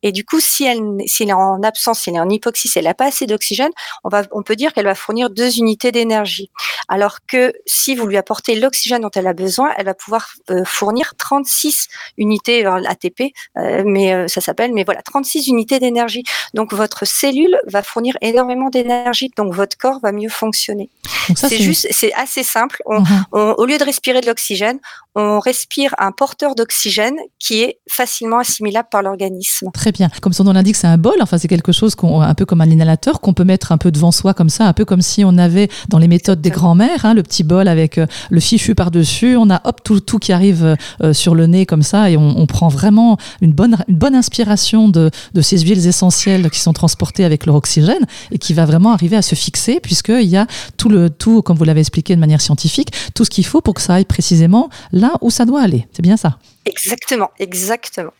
et 0.05 0.13
du 0.13 0.25
coup, 0.25 0.41
si 0.41 0.65
elle, 0.65 0.81
si 1.07 1.23
elle 1.23 1.31
est 1.31 1.33
en 1.33 1.63
absence, 1.63 2.01
si 2.01 2.11
elle 2.11 2.17
est 2.17 2.21
en 2.21 2.29
hypoxie, 2.29 2.69
si 2.69 2.79
elle 2.79 2.85
n'a 2.85 2.95
pas 2.95 3.07
assez 3.07 3.27
d'oxygène, 3.27 3.71
on 4.05 4.09
va, 4.09 4.25
on 4.33 4.43
peut 4.43 4.57
dire 4.57 4.73
qu'elle 4.73 4.85
va 4.85 4.95
fournir 4.95 5.31
deux 5.31 5.59
unités 5.59 5.93
d'énergie. 5.93 6.51
Alors 6.89 7.19
que 7.27 7.53
si 7.67 7.95
vous 7.95 8.07
lui 8.07 8.17
apportez 8.17 8.55
l'oxygène 8.55 9.03
dont 9.03 9.11
elle 9.15 9.27
a 9.27 9.33
besoin, 9.33 9.73
elle 9.77 9.87
va 9.87 9.95
pouvoir 9.95 10.35
euh, 10.51 10.65
fournir 10.65 11.15
36 11.17 11.89
unités 12.19 12.67
ATP, 12.67 13.33
euh, 13.57 13.83
mais 13.87 14.29
ça 14.29 14.41
s'appelle, 14.41 14.73
mais 14.75 14.85
voilà, 14.85 15.03
36 15.03 15.47
unités 15.47 15.79
d'énergie. 15.79 16.25
Donc 16.53 16.75
votre 16.75 17.07
cellule 17.07 17.59
va 17.67 17.83
fournir 17.83 18.17
énormément 18.21 18.69
d'énergie, 18.69 19.31
donc 19.37 19.55
votre 19.55 19.79
corps 19.79 20.01
va 20.01 20.13
mieux 20.13 20.29
fonctionner 20.29 20.91
c'est 21.35 21.59
juste, 21.63 21.87
c'est 21.91 22.13
assez 22.15 22.43
simple. 22.43 22.83
Mhm. 22.89 23.25
au 23.33 23.65
lieu 23.65 23.79
de 23.79 23.85
respirer 23.85 24.21
de 24.21 24.27
l'oxygène, 24.27 24.79
on 25.15 25.41
respire 25.41 25.95
un 25.99 26.11
porteur 26.11 26.55
d'oxygène 26.55 27.17
qui 27.39 27.61
est 27.61 27.79
facilement 27.89 28.39
assimilable 28.39 28.89
par 28.91 29.03
l'organisme. 29.03 29.69
Très 29.75 29.93
bien. 29.93 30.09
Comme 30.23 30.33
son 30.33 30.45
nom 30.45 30.53
l'indique, 30.53 30.77
c'est 30.77 30.87
un 30.87 30.97
bol. 30.97 31.17
Enfin, 31.21 31.39
c'est 31.39 31.49
quelque 31.49 31.73
chose 31.73 31.95
qu'on, 31.95 32.23
un 32.23 32.35
peu 32.35 32.47
comme 32.47 32.61
un 32.61 32.71
inhalateur 32.71 33.21
qu'on 33.21 33.35
peut 33.35 33.45
mettre 33.45 33.73
un 33.73 33.79
peu 33.79 33.91
devant 33.91 34.11
soi 34.11 34.33
comme 34.33 34.49
ça, 34.49 34.67
un 34.67 34.73
peu 34.73 34.85
comme 34.85 35.03
si 35.03 35.25
on 35.25 35.37
avait 35.37 35.69
dans 35.89 35.99
les 35.99 36.09
méthodes 36.09 36.41
des 36.41 36.51
grands-mères, 36.51 37.05
hein, 37.05 37.15
le 37.15 37.23
petit 37.23 37.45
bol 37.45 37.69
avec 37.69 37.99
euh, 37.99 38.07
le 38.31 38.41
fichu 38.41 38.75
par-dessus. 38.75 39.37
On 39.37 39.51
a 39.51 39.61
hop 39.65 39.83
tout, 39.85 40.01
tout 40.01 40.19
qui 40.19 40.33
arrive 40.33 40.77
euh, 41.03 41.13
sur 41.13 41.35
le 41.35 41.47
nez 41.47 41.67
comme 41.67 41.83
ça 41.83 42.11
et 42.11 42.17
on, 42.17 42.47
prend 42.47 42.69
vraiment 42.69 43.17
une 43.41 43.53
bonne, 43.53 43.79
une 43.89 43.97
bonne 43.97 44.15
inspiration 44.15 44.89
de, 44.89 45.11
de 45.33 45.41
ces 45.41 45.59
huiles 45.61 45.87
essentielles 45.87 46.51
qui 46.51 46.59
sont 46.59 46.73
transportées 46.73 47.25
avec 47.25 47.47
leur 47.47 47.55
oxygène 47.55 48.05
et 48.31 48.39
qui 48.39 48.53
va 48.53 48.67
vraiment 48.67 48.93
arriver 48.93 49.17
à 49.17 49.23
se 49.23 49.35
fixer 49.35 49.81
puisqu'il 49.81 50.29
y 50.29 50.37
a 50.37 50.47
tout 50.77 50.89
le 50.89 51.09
tout, 51.09 51.41
comme 51.53 51.59
vous 51.59 51.65
l'avez 51.65 51.81
expliqué 51.81 52.15
de 52.15 52.21
manière 52.21 52.41
scientifique, 52.41 52.95
tout 53.15 53.27
ce 53.27 53.31
qu'il 53.31 53.45
faut 53.45 53.61
pour 53.61 53.75
que 53.75 53.83
ça 53.83 53.93
aille 53.93 54.07
précisément 54.07 54.71
là 54.91 55.13
où 55.21 55.31
ça 55.31 55.45
doit 55.45 55.61
aller. 55.61 55.87
C'est 55.93 56.01
bien 56.01 56.17
ça 56.17 56.39
Exactement, 56.65 57.31
exactement. 57.39 58.15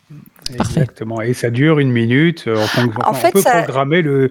Exactement. 0.53 1.23
Et 1.23 1.33
ça 1.33 1.49
dure 1.49 1.79
une 1.79 1.91
minute. 1.91 2.45
Euh, 2.47 2.63
en, 2.63 3.15
fait, 3.15 3.31
on 3.31 3.33
peut 3.33 3.41
programmer 3.41 4.03
le, 4.03 4.31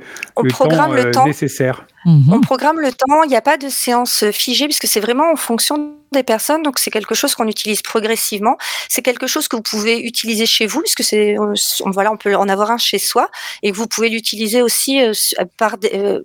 programme 0.49 0.93
le 0.93 1.07
euh, 1.07 1.11
temps 1.11 1.25
nécessaire. 1.25 1.87
Mhm. 2.05 2.31
On 2.31 2.41
programme 2.41 2.79
le 2.79 2.91
temps. 2.91 3.23
Il 3.23 3.29
n'y 3.29 3.35
a 3.35 3.41
pas 3.41 3.57
de 3.57 3.69
séance 3.69 4.25
figée 4.31 4.65
puisque 4.65 4.85
c'est 4.85 4.99
vraiment 4.99 5.31
en 5.31 5.35
fonction 5.35 5.95
des 6.11 6.21
personnes. 6.21 6.61
Donc 6.61 6.77
c'est 6.77 6.91
quelque 6.91 7.15
chose 7.15 7.33
qu'on 7.33 7.47
utilise 7.47 7.81
progressivement. 7.81 8.57
C'est 8.87 9.01
quelque 9.01 9.25
chose 9.25 9.47
que 9.47 9.55
vous 9.55 9.63
pouvez 9.63 9.99
utiliser 9.99 10.45
chez 10.45 10.67
vous 10.67 10.81
puisque 10.81 11.03
c'est 11.03 11.37
voilà 11.85 12.11
on 12.11 12.17
peut 12.17 12.35
en 12.35 12.49
avoir 12.49 12.69
un 12.69 12.77
chez 12.77 12.99
soi 12.99 13.31
et 13.63 13.71
vous 13.71 13.87
pouvez 13.87 14.09
l'utiliser 14.09 14.61
aussi 14.61 15.01
euh, 15.01 15.13
par 15.57 15.79
des, 15.79 16.21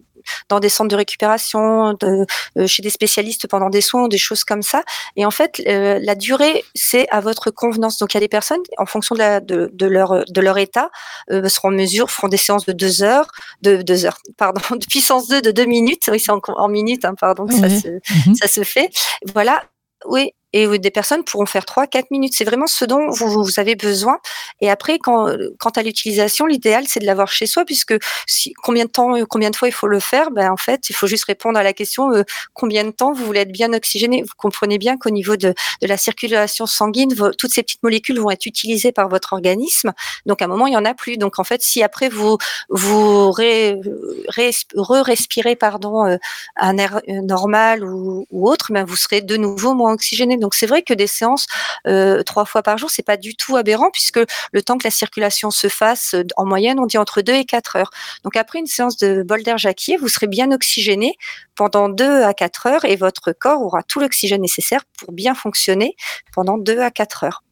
dans 0.48 0.60
des 0.60 0.68
centres 0.68 0.90
de 0.90 0.96
récupération, 0.96 1.94
de, 1.94 2.26
euh, 2.58 2.66
chez 2.66 2.82
des 2.82 2.90
spécialistes 2.90 3.46
pendant 3.46 3.70
des 3.70 3.80
soins, 3.80 4.08
des 4.08 4.18
choses 4.18 4.44
comme 4.44 4.62
ça. 4.62 4.82
Et 5.16 5.24
en 5.26 5.30
fait, 5.30 5.62
euh, 5.66 5.98
la 6.02 6.14
durée, 6.14 6.64
c'est 6.74 7.08
à 7.10 7.20
votre 7.20 7.50
convenance. 7.50 7.98
Donc 7.98 8.14
il 8.14 8.16
y 8.16 8.18
a 8.18 8.20
des 8.20 8.28
personnes, 8.28 8.60
en 8.78 8.86
fonction 8.86 9.14
de, 9.14 9.20
la, 9.20 9.40
de, 9.40 9.70
de 9.72 9.86
leur, 9.86 10.24
de 10.26 10.40
leur 10.40 10.58
état, 10.58 10.90
euh, 11.30 11.48
seront 11.48 11.68
en 11.68 11.72
mesure, 11.72 12.10
feront 12.10 12.28
des 12.28 12.36
séances 12.36 12.66
de 12.66 12.72
deux 12.72 13.02
heures, 13.02 13.28
de 13.62 13.82
deux 13.82 14.04
heures, 14.04 14.18
pardon, 14.36 14.60
de 14.70 14.86
puissance 14.86 15.28
2 15.28 15.42
de 15.42 15.50
deux 15.50 15.66
minutes. 15.66 16.08
Oui, 16.10 16.20
c'est 16.20 16.32
en, 16.32 16.40
en, 16.46 16.68
minutes, 16.68 17.04
hein, 17.04 17.14
pardon, 17.18 17.46
ça, 17.48 17.68
se, 17.68 17.88
mhm. 17.88 18.34
ça 18.34 18.48
se 18.48 18.62
fait. 18.62 18.90
Voilà. 19.34 19.62
Oui, 20.04 20.32
et 20.52 20.78
des 20.78 20.90
personnes 20.90 21.24
pourront 21.24 21.46
faire 21.46 21.64
3-4 21.64 22.04
minutes. 22.11 22.35
C'est 22.37 22.44
vraiment 22.44 22.66
ce 22.66 22.85
dont 22.85 23.11
vous, 23.11 23.59
avez 23.59 23.74
besoin. 23.74 24.18
Et 24.61 24.70
après, 24.70 24.98
quand, 24.98 25.28
quant 25.59 25.70
à 25.70 25.82
l'utilisation, 25.82 26.46
l'idéal, 26.46 26.85
c'est 26.87 27.00
de 27.00 27.06
l'avoir 27.06 27.28
chez 27.28 27.46
soi, 27.46 27.64
puisque 27.64 27.94
si, 28.26 28.52
combien 28.62 28.85
de 28.85 28.90
temps, 28.90 29.14
combien 29.28 29.50
de 29.50 29.56
fois 29.56 29.68
il 29.68 29.72
faut 29.72 29.87
le 29.87 30.00
faire? 30.00 30.30
Ben, 30.30 30.50
En 30.50 30.56
fait, 30.56 30.88
il 30.88 30.94
faut 30.94 31.06
juste 31.06 31.24
répondre 31.24 31.59
à 31.59 31.62
la 31.62 31.72
question 31.72 32.12
euh, 32.12 32.22
combien 32.54 32.85
de 32.85 32.90
temps 32.90 33.12
vous 33.12 33.24
voulez 33.24 33.40
être 33.40 33.52
bien 33.52 33.72
oxygéné? 33.72 34.22
Vous 34.22 34.35
comprenez 34.37 34.78
bien 34.78 34.96
qu'au 34.96 35.11
niveau 35.11 35.37
de, 35.37 35.54
la 35.82 35.96
circulation 35.96 36.66
sanguine, 36.66 37.14
toutes 37.38 37.52
ces 37.52 37.62
petites 37.62 37.82
molécules 37.82 38.18
vont 38.18 38.30
être 38.30 38.46
utilisées 38.46 38.92
par 38.92 39.09
votre 39.09 39.32
organisme. 39.32 39.92
Donc, 40.26 40.42
à 40.42 40.46
un 40.46 40.48
moment, 40.48 40.66
il 40.66 40.70
n'y 40.70 40.76
en 40.76 40.85
a 40.85 40.94
plus. 40.94 41.18
Donc, 41.18 41.38
en 41.38 41.44
fait, 41.44 41.62
si 41.62 41.82
après 41.82 42.09
vous, 42.09 42.38
vous 42.68 43.30
re-respirez 43.30 45.56
pardon, 45.56 46.06
euh, 46.06 46.16
un 46.56 46.78
air 46.78 47.00
euh, 47.09 47.20
normal 47.22 47.85
ou, 47.85 48.26
ou 48.30 48.48
autre, 48.48 48.72
ben, 48.72 48.85
vous 48.85 48.96
serez 48.96 49.20
de 49.20 49.37
nouveau 49.37 49.74
moins 49.74 49.92
oxygéné. 49.92 50.36
Donc 50.40 50.55
c'est 50.55 50.66
vrai 50.66 50.83
que 50.83 50.94
des 50.94 51.07
séances 51.07 51.46
euh, 51.87 52.22
trois 52.22 52.44
fois 52.44 52.62
par 52.62 52.79
jour, 52.79 52.90
c'est 52.90 53.05
pas 53.05 53.16
du 53.16 53.35
tout 53.37 53.57
aberrant 53.57 53.90
puisque 53.90 54.20
le 54.53 54.62
temps 54.62 54.79
que 54.79 54.85
la 54.85 54.90
circulation 54.90 55.51
se 55.51 55.68
fasse, 55.68 56.14
euh, 56.14 56.25
en 56.37 56.44
moyenne, 56.44 56.79
on 56.79 56.87
dit 56.87 56.99
entre 56.99 57.22
2 57.22 57.33
et 57.33 57.44
4 57.44 57.77
heures. 57.77 57.90
Donc 58.25 58.37
après 58.37 58.59
une 58.59 58.66
séance 58.66 58.96
de 58.96 59.22
bol 59.22 59.42
d'air 59.42 59.59
jacquier, 59.59 59.96
vous 59.96 60.09
serez 60.09 60.27
bien 60.27 60.51
oxygéné 60.53 61.14
pendant 61.55 61.88
2 61.88 62.22
à 62.22 62.35
4 62.35 62.66
heures 62.66 62.85
et 62.85 62.96
votre 62.96 63.33
corps 63.33 63.62
aura 63.62 63.83
tout 63.83 64.01
l'oxygène 64.01 64.42
nécessaire 64.42 64.83
pour 64.99 65.12
bien 65.12 65.35
fonctionner 65.35 65.96
pendant 66.33 66.59
2 66.59 66.81
à 66.81 66.90
4 66.90 67.25
heures. 67.25 67.42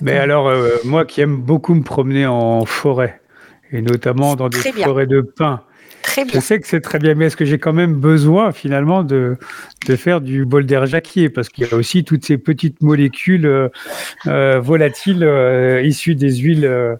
Mais 0.00 0.16
alors, 0.16 0.48
euh, 0.48 0.78
moi 0.84 1.04
qui 1.04 1.20
aime 1.20 1.36
beaucoup 1.36 1.74
me 1.74 1.82
promener 1.82 2.26
en 2.26 2.64
forêt, 2.64 3.20
et 3.72 3.82
notamment 3.82 4.36
dans 4.36 4.48
des 4.48 4.58
forêts 4.58 5.06
de 5.06 5.20
pins, 5.20 5.62
je 6.32 6.40
sais 6.40 6.60
que 6.60 6.66
c'est 6.66 6.80
très 6.80 6.98
bien, 6.98 7.14
mais 7.14 7.26
est-ce 7.26 7.36
que 7.36 7.44
j'ai 7.44 7.58
quand 7.58 7.72
même 7.72 7.94
besoin 7.94 8.52
finalement 8.52 9.02
de, 9.02 9.36
de 9.86 9.96
faire 9.96 10.20
du 10.20 10.44
bol 10.44 10.66
d'air 10.66 10.86
jacquier? 10.86 11.28
Parce 11.28 11.48
qu'il 11.48 11.66
y 11.66 11.70
a 11.70 11.74
aussi 11.76 12.04
toutes 12.04 12.24
ces 12.24 12.38
petites 12.38 12.82
molécules 12.82 13.46
euh, 13.46 13.68
euh, 14.26 14.60
volatiles 14.60 15.24
euh, 15.24 15.82
issues 15.82 16.14
des 16.14 16.36
huiles 16.36 16.98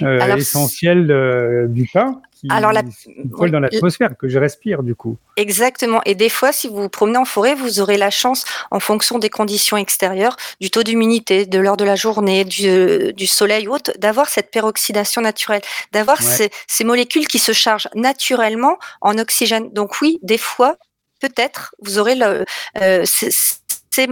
essentielles 0.00 1.68
du 1.68 1.88
pain 1.92 2.20
qui 2.38 2.46
Alors 2.50 2.72
la... 2.72 2.82
dans 2.82 3.60
l'atmosphère, 3.60 4.16
que 4.16 4.28
je 4.28 4.38
respire 4.38 4.82
du 4.82 4.94
coup. 4.94 5.16
Exactement. 5.36 6.00
Et 6.04 6.14
des 6.14 6.28
fois, 6.28 6.52
si 6.52 6.68
vous 6.68 6.82
vous 6.82 6.88
promenez 6.88 7.18
en 7.18 7.24
forêt, 7.24 7.54
vous 7.54 7.80
aurez 7.80 7.96
la 7.96 8.10
chance, 8.10 8.44
en 8.70 8.80
fonction 8.80 9.18
des 9.18 9.28
conditions 9.28 9.76
extérieures, 9.76 10.36
du 10.60 10.70
taux 10.70 10.84
d'humidité, 10.84 11.46
de 11.46 11.58
l'heure 11.58 11.76
de 11.76 11.84
la 11.84 11.96
journée, 11.96 12.44
du, 12.44 13.12
du 13.12 13.26
soleil 13.26 13.66
ou 13.66 13.74
autre, 13.74 13.92
d'avoir 13.98 14.28
cette 14.28 14.50
peroxydation 14.50 15.20
naturelle, 15.20 15.62
d'avoir 15.92 16.22
ces, 16.22 16.50
ces 16.68 16.84
molécules 16.84 17.26
qui 17.26 17.38
se 17.38 17.52
chargent 17.52 17.88
naturellement 17.94 18.78
en 19.00 19.18
oxygène. 19.18 19.72
Donc 19.72 20.00
oui, 20.00 20.20
des 20.22 20.38
fois, 20.38 20.76
peut-être, 21.20 21.74
vous 21.80 21.98
aurez 21.98 22.14
le, 22.14 22.44
euh, 22.80 23.04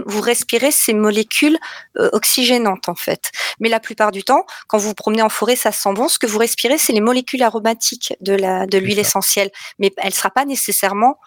vous 0.05 0.21
respirez 0.21 0.71
ces 0.71 0.93
molécules 0.93 1.57
euh, 1.97 2.09
oxygénantes 2.13 2.89
en 2.89 2.95
fait. 2.95 3.31
Mais 3.59 3.69
la 3.69 3.79
plupart 3.79 4.11
du 4.11 4.23
temps, 4.23 4.45
quand 4.67 4.77
vous 4.77 4.89
vous 4.89 4.93
promenez 4.93 5.21
en 5.21 5.29
forêt, 5.29 5.55
ça 5.55 5.71
sent 5.71 5.93
bon. 5.93 6.07
Ce 6.07 6.19
que 6.19 6.27
vous 6.27 6.39
respirez, 6.39 6.77
c'est 6.77 6.93
les 6.93 7.01
molécules 7.01 7.43
aromatiques 7.43 8.13
de 8.21 8.33
la 8.33 8.65
de 8.65 8.77
l'huile 8.77 8.99
essentielle, 8.99 9.51
mais 9.79 9.91
elle 9.97 10.13
sera 10.13 10.29
pas 10.29 10.45
nécessairement 10.45 11.17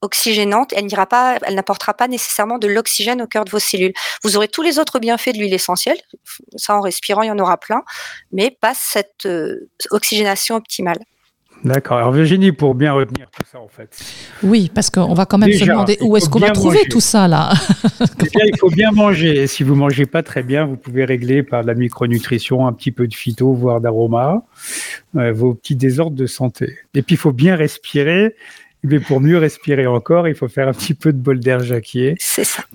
oxygénante, 0.00 0.72
elle 0.76 0.86
n'ira 0.86 1.06
pas, 1.06 1.38
elle 1.42 1.54
n'apportera 1.54 1.94
pas 1.94 2.08
nécessairement 2.08 2.58
de 2.58 2.68
l'oxygène 2.68 3.20
au 3.22 3.26
cœur 3.26 3.44
de 3.44 3.50
vos 3.50 3.58
cellules. 3.58 3.92
Vous 4.22 4.36
aurez 4.36 4.48
tous 4.48 4.62
les 4.62 4.78
autres 4.78 4.98
bienfaits 4.98 5.30
de 5.30 5.38
l'huile 5.38 5.54
essentielle, 5.54 5.98
ça 6.56 6.76
en 6.76 6.80
respirant, 6.80 7.22
il 7.22 7.28
y 7.28 7.30
en 7.30 7.38
aura 7.38 7.56
plein, 7.56 7.82
mais 8.32 8.50
pas 8.50 8.74
cette 8.74 9.26
euh, 9.26 9.68
oxygénation 9.90 10.54
optimale. 10.54 10.98
D'accord. 11.64 11.98
Alors 11.98 12.12
Virginie, 12.12 12.52
pour 12.52 12.74
bien 12.74 12.92
retenir 12.92 13.28
tout 13.30 13.42
ça, 13.50 13.58
en 13.60 13.68
fait. 13.68 13.98
Oui, 14.42 14.70
parce 14.72 14.90
qu'on 14.90 15.14
va 15.14 15.26
quand 15.26 15.38
même 15.38 15.52
se 15.52 15.64
demander 15.64 15.98
où 16.00 16.16
est-ce 16.16 16.28
qu'on 16.28 16.38
va 16.38 16.50
trouver 16.50 16.80
tout 16.88 17.00
ça 17.00 17.26
là. 17.26 17.52
Déjà, 18.18 18.46
il 18.46 18.56
faut 18.58 18.70
bien 18.70 18.90
manger. 18.92 19.46
si 19.46 19.64
vous 19.64 19.74
mangez 19.74 20.06
pas 20.06 20.22
très 20.22 20.42
bien, 20.42 20.66
vous 20.66 20.76
pouvez 20.76 21.04
régler 21.04 21.42
par 21.42 21.62
la 21.62 21.74
micronutrition, 21.74 22.66
un 22.66 22.72
petit 22.72 22.92
peu 22.92 23.08
de 23.08 23.14
phyto, 23.14 23.52
voire 23.52 23.80
d'aroma, 23.80 24.42
euh, 25.16 25.32
vos 25.32 25.54
petits 25.54 25.76
désordres 25.76 26.16
de 26.16 26.26
santé. 26.26 26.78
Et 26.94 27.02
puis, 27.02 27.14
il 27.14 27.18
faut 27.18 27.32
bien 27.32 27.56
respirer 27.56 28.34
mais 28.84 29.00
pour 29.00 29.20
mieux 29.20 29.38
respirer 29.38 29.86
encore, 29.86 30.28
il 30.28 30.34
faut 30.34 30.48
faire 30.48 30.68
un 30.68 30.72
petit 30.72 30.94
peu 30.94 31.12
de 31.12 31.18
bol 31.18 31.40
d'air 31.40 31.60
jacquier 31.60 32.14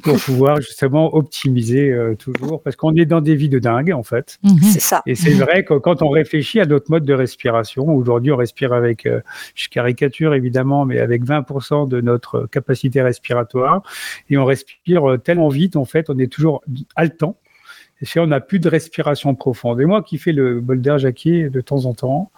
pour 0.01 0.17
pouvoir 0.17 0.57
justement 0.57 1.15
optimiser 1.15 1.91
euh, 1.91 2.15
toujours, 2.15 2.61
parce 2.61 2.75
qu'on 2.75 2.95
est 2.95 3.05
dans 3.05 3.21
des 3.21 3.35
vies 3.35 3.49
de 3.49 3.59
dingue 3.59 3.91
en 3.91 4.03
fait. 4.03 4.37
Mhm. 4.43 4.57
C'est 4.63 4.79
ça. 4.79 5.01
Et 5.05 5.15
c'est 5.15 5.33
vrai 5.33 5.63
que 5.63 5.75
quand 5.75 6.01
on 6.01 6.09
réfléchit 6.09 6.59
à 6.59 6.65
notre 6.65 6.91
mode 6.91 7.05
de 7.05 7.13
respiration, 7.13 7.87
aujourd'hui 7.89 8.31
on 8.31 8.37
respire 8.37 8.73
avec, 8.73 9.05
euh, 9.05 9.21
je 9.55 9.69
caricature 9.69 10.33
évidemment, 10.33 10.85
mais 10.85 10.99
avec 10.99 11.23
20% 11.23 11.87
de 11.87 12.01
notre 12.01 12.47
capacité 12.47 13.01
respiratoire, 13.01 13.81
et 14.29 14.37
on 14.37 14.45
respire 14.45 15.09
euh, 15.09 15.17
tellement 15.17 15.49
vite 15.49 15.75
en 15.75 15.85
fait, 15.85 16.09
on 16.09 16.17
est 16.19 16.31
toujours 16.31 16.61
haletant 16.95 17.37
On 18.17 18.27
n'a 18.27 18.39
plus 18.39 18.59
de 18.59 18.69
respiration 18.69 19.35
profonde. 19.35 19.79
Et 19.81 19.85
moi 19.85 20.03
qui 20.03 20.17
fais 20.17 20.31
le 20.31 20.61
bol 20.61 20.81
d'air 20.81 20.97
Jacquier 20.97 21.49
de 21.49 21.61
temps 21.61 21.85
en 21.85 21.93
temps, 21.93 22.31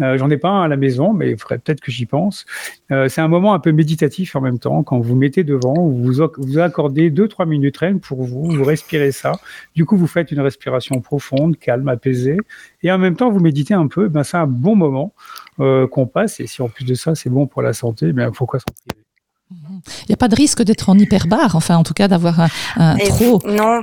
euh, 0.00 0.16
j'en 0.16 0.30
ai 0.30 0.36
pas 0.36 0.48
un 0.48 0.62
à 0.62 0.68
la 0.68 0.76
maison, 0.76 1.12
mais 1.12 1.30
il 1.30 1.38
faudrait 1.38 1.58
peut-être 1.58 1.80
que 1.80 1.90
j'y 1.90 2.06
pense. 2.06 2.46
Euh, 2.92 3.08
c'est 3.08 3.20
un 3.20 3.28
moment 3.28 3.54
un 3.54 3.58
peu 3.58 3.72
méditatif 3.72 4.36
en 4.36 4.40
même 4.40 4.58
temps. 4.58 4.82
Quand 4.82 5.00
vous 5.00 5.16
mettez 5.16 5.44
devant, 5.44 5.74
vous 5.74 6.12
vous 6.38 6.58
accordez 6.58 7.10
deux 7.10 7.28
trois 7.28 7.46
minutes 7.46 7.76
rien 7.78 7.98
pour 7.98 8.22
vous, 8.22 8.44
vous 8.44 8.64
respirez 8.64 9.12
ça. 9.12 9.32
Du 9.74 9.84
coup, 9.84 9.96
vous 9.96 10.06
faites 10.06 10.30
une 10.30 10.40
respiration 10.40 11.00
profonde, 11.00 11.58
calme, 11.58 11.88
apaisée, 11.88 12.38
et 12.82 12.92
en 12.92 12.98
même 12.98 13.16
temps 13.16 13.30
vous 13.30 13.40
méditez 13.40 13.74
un 13.74 13.88
peu. 13.88 14.08
Ben 14.08 14.22
c'est 14.22 14.36
un 14.36 14.46
bon 14.46 14.76
moment 14.76 15.14
euh, 15.60 15.86
qu'on 15.86 16.06
passe. 16.06 16.40
Et 16.40 16.46
si 16.46 16.62
en 16.62 16.68
plus 16.68 16.84
de 16.84 16.94
ça 16.94 17.14
c'est 17.14 17.30
bon 17.30 17.46
pour 17.46 17.62
la 17.62 17.72
santé, 17.72 18.12
ben 18.12 18.30
pourquoi 18.30 18.60
s'en 18.60 18.72
priver 18.86 19.07
il 19.50 20.06
n'y 20.08 20.12
a 20.12 20.16
pas 20.16 20.28
de 20.28 20.34
risque 20.36 20.62
d'être 20.62 20.88
en 20.90 20.98
hyperbare, 20.98 21.56
enfin 21.56 21.76
en 21.76 21.82
tout 21.82 21.94
cas 21.94 22.08
d'avoir 22.08 22.40
un, 22.76 22.96
trop. 22.98 23.40
Non. 23.46 23.82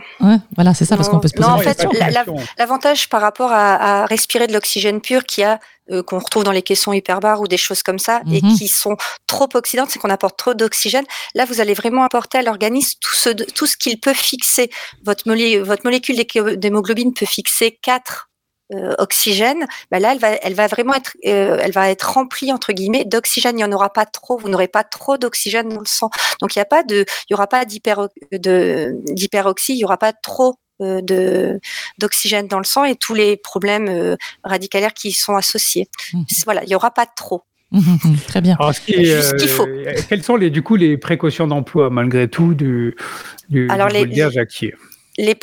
voilà, 0.55 0.73
c'est 0.73 0.85
ça, 0.85 0.95
parce 0.97 1.09
qu'on 1.09 1.19
peut 1.19 1.27
se 1.27 1.33
poser 1.33 1.47
non, 1.49 1.55
en 1.55 1.59
fait, 1.59 1.85
l'avantage 2.57 3.09
par 3.09 3.21
rapport 3.21 3.51
à, 3.51 4.05
respirer 4.05 4.47
de 4.47 4.53
l'oxygène 4.53 5.01
pur 5.01 5.23
qui 5.23 5.43
a 5.43 5.59
euh, 5.91 6.01
qu'on 6.01 6.17
retrouve 6.17 6.43
dans 6.43 6.51
les 6.51 6.63
caissons 6.63 6.93
hyperbares 6.93 7.41
ou 7.41 7.47
des 7.47 7.57
choses 7.57 7.83
comme 7.83 7.99
ça 7.99 8.21
et 8.31 8.41
Mhm. 8.41 8.55
qui 8.57 8.67
sont 8.67 8.97
trop 9.27 9.47
oxydantes, 9.53 9.91
c'est 9.91 9.99
qu'on 9.99 10.09
apporte 10.09 10.35
trop 10.37 10.55
d'oxygène. 10.55 11.05
Là, 11.35 11.45
vous 11.45 11.61
allez 11.61 11.75
vraiment 11.75 12.03
apporter 12.03 12.39
à 12.39 12.41
l'organisme 12.41 12.97
tout 13.01 13.13
ce, 13.15 13.29
tout 13.29 13.67
ce 13.67 13.77
qu'il 13.77 13.99
peut 13.99 14.15
fixer. 14.15 14.71
Votre, 15.05 15.27
molé- 15.27 15.59
votre 15.59 15.83
molécule 15.83 16.15
d'hémo- 16.17 16.55
d'hémoglobine 16.55 17.13
peut 17.13 17.27
fixer 17.27 17.77
4 17.83 18.29
oxygène, 18.97 19.67
ben 19.91 19.99
là, 19.99 20.13
elle 20.13 20.19
va, 20.19 20.29
elle 20.41 20.53
va 20.53 20.67
vraiment 20.67 20.93
être, 20.93 21.15
euh, 21.25 21.57
elle 21.61 21.71
va 21.71 21.89
être 21.89 22.03
remplie 22.13 22.51
entre 22.51 22.73
guillemets 22.73 23.05
d'oxygène. 23.05 23.53
Il 23.55 23.57
n'y 23.57 23.63
en 23.63 23.71
aura 23.71 23.91
pas 23.93 24.05
trop. 24.05 24.37
Vous 24.37 24.49
n'aurez 24.49 24.67
pas 24.67 24.83
trop 24.83 25.17
d'oxygène 25.17 25.69
dans 25.69 25.79
le 25.79 25.85
sang. 25.85 26.09
Donc 26.41 26.55
il 26.55 26.59
n'y 26.59 26.63
a 26.63 26.65
pas 26.65 26.83
de, 26.83 27.05
il 27.29 27.31
y 27.31 27.33
aura 27.35 27.47
pas 27.47 27.65
d'hyper, 27.65 28.07
de 28.31 28.91
d'hyperoxie. 29.11 29.73
Il 29.73 29.77
n'y 29.77 29.85
aura 29.85 29.97
pas 29.97 30.13
trop 30.13 30.55
euh, 30.81 31.01
de 31.01 31.59
d'oxygène 31.99 32.47
dans 32.47 32.57
le 32.57 32.65
sang 32.65 32.83
et 32.85 32.95
tous 32.95 33.13
les 33.13 33.37
problèmes 33.37 33.87
euh, 33.87 34.15
radicalaires 34.43 34.93
qui 34.93 35.09
y 35.09 35.13
sont 35.13 35.35
associés. 35.35 35.87
Mhm. 36.13 36.25
Voilà, 36.45 36.63
il 36.63 36.67
n'y 36.69 36.75
aura 36.75 36.91
pas 36.91 37.05
de 37.05 37.11
trop. 37.15 37.43
Très 38.27 38.41
bien. 38.41 38.55
Alors, 38.59 38.73
ce 38.73 38.81
qui 38.81 38.93
est, 38.93 39.05
Juste 39.05 39.29
ce 39.31 39.35
qu'il 39.35 39.49
faut. 39.49 39.67
euh, 39.67 39.93
quelles 40.09 40.23
sont 40.23 40.35
les, 40.37 40.49
du 40.49 40.61
coup 40.63 40.75
les 40.75 40.97
précautions 40.97 41.47
d'emploi 41.47 41.89
malgré 41.89 42.27
tout 42.29 42.53
du, 42.53 42.95
du, 43.49 43.69
Alors, 43.69 43.87
du 43.89 43.93
les- 43.95 44.05
Les, 45.17 45.37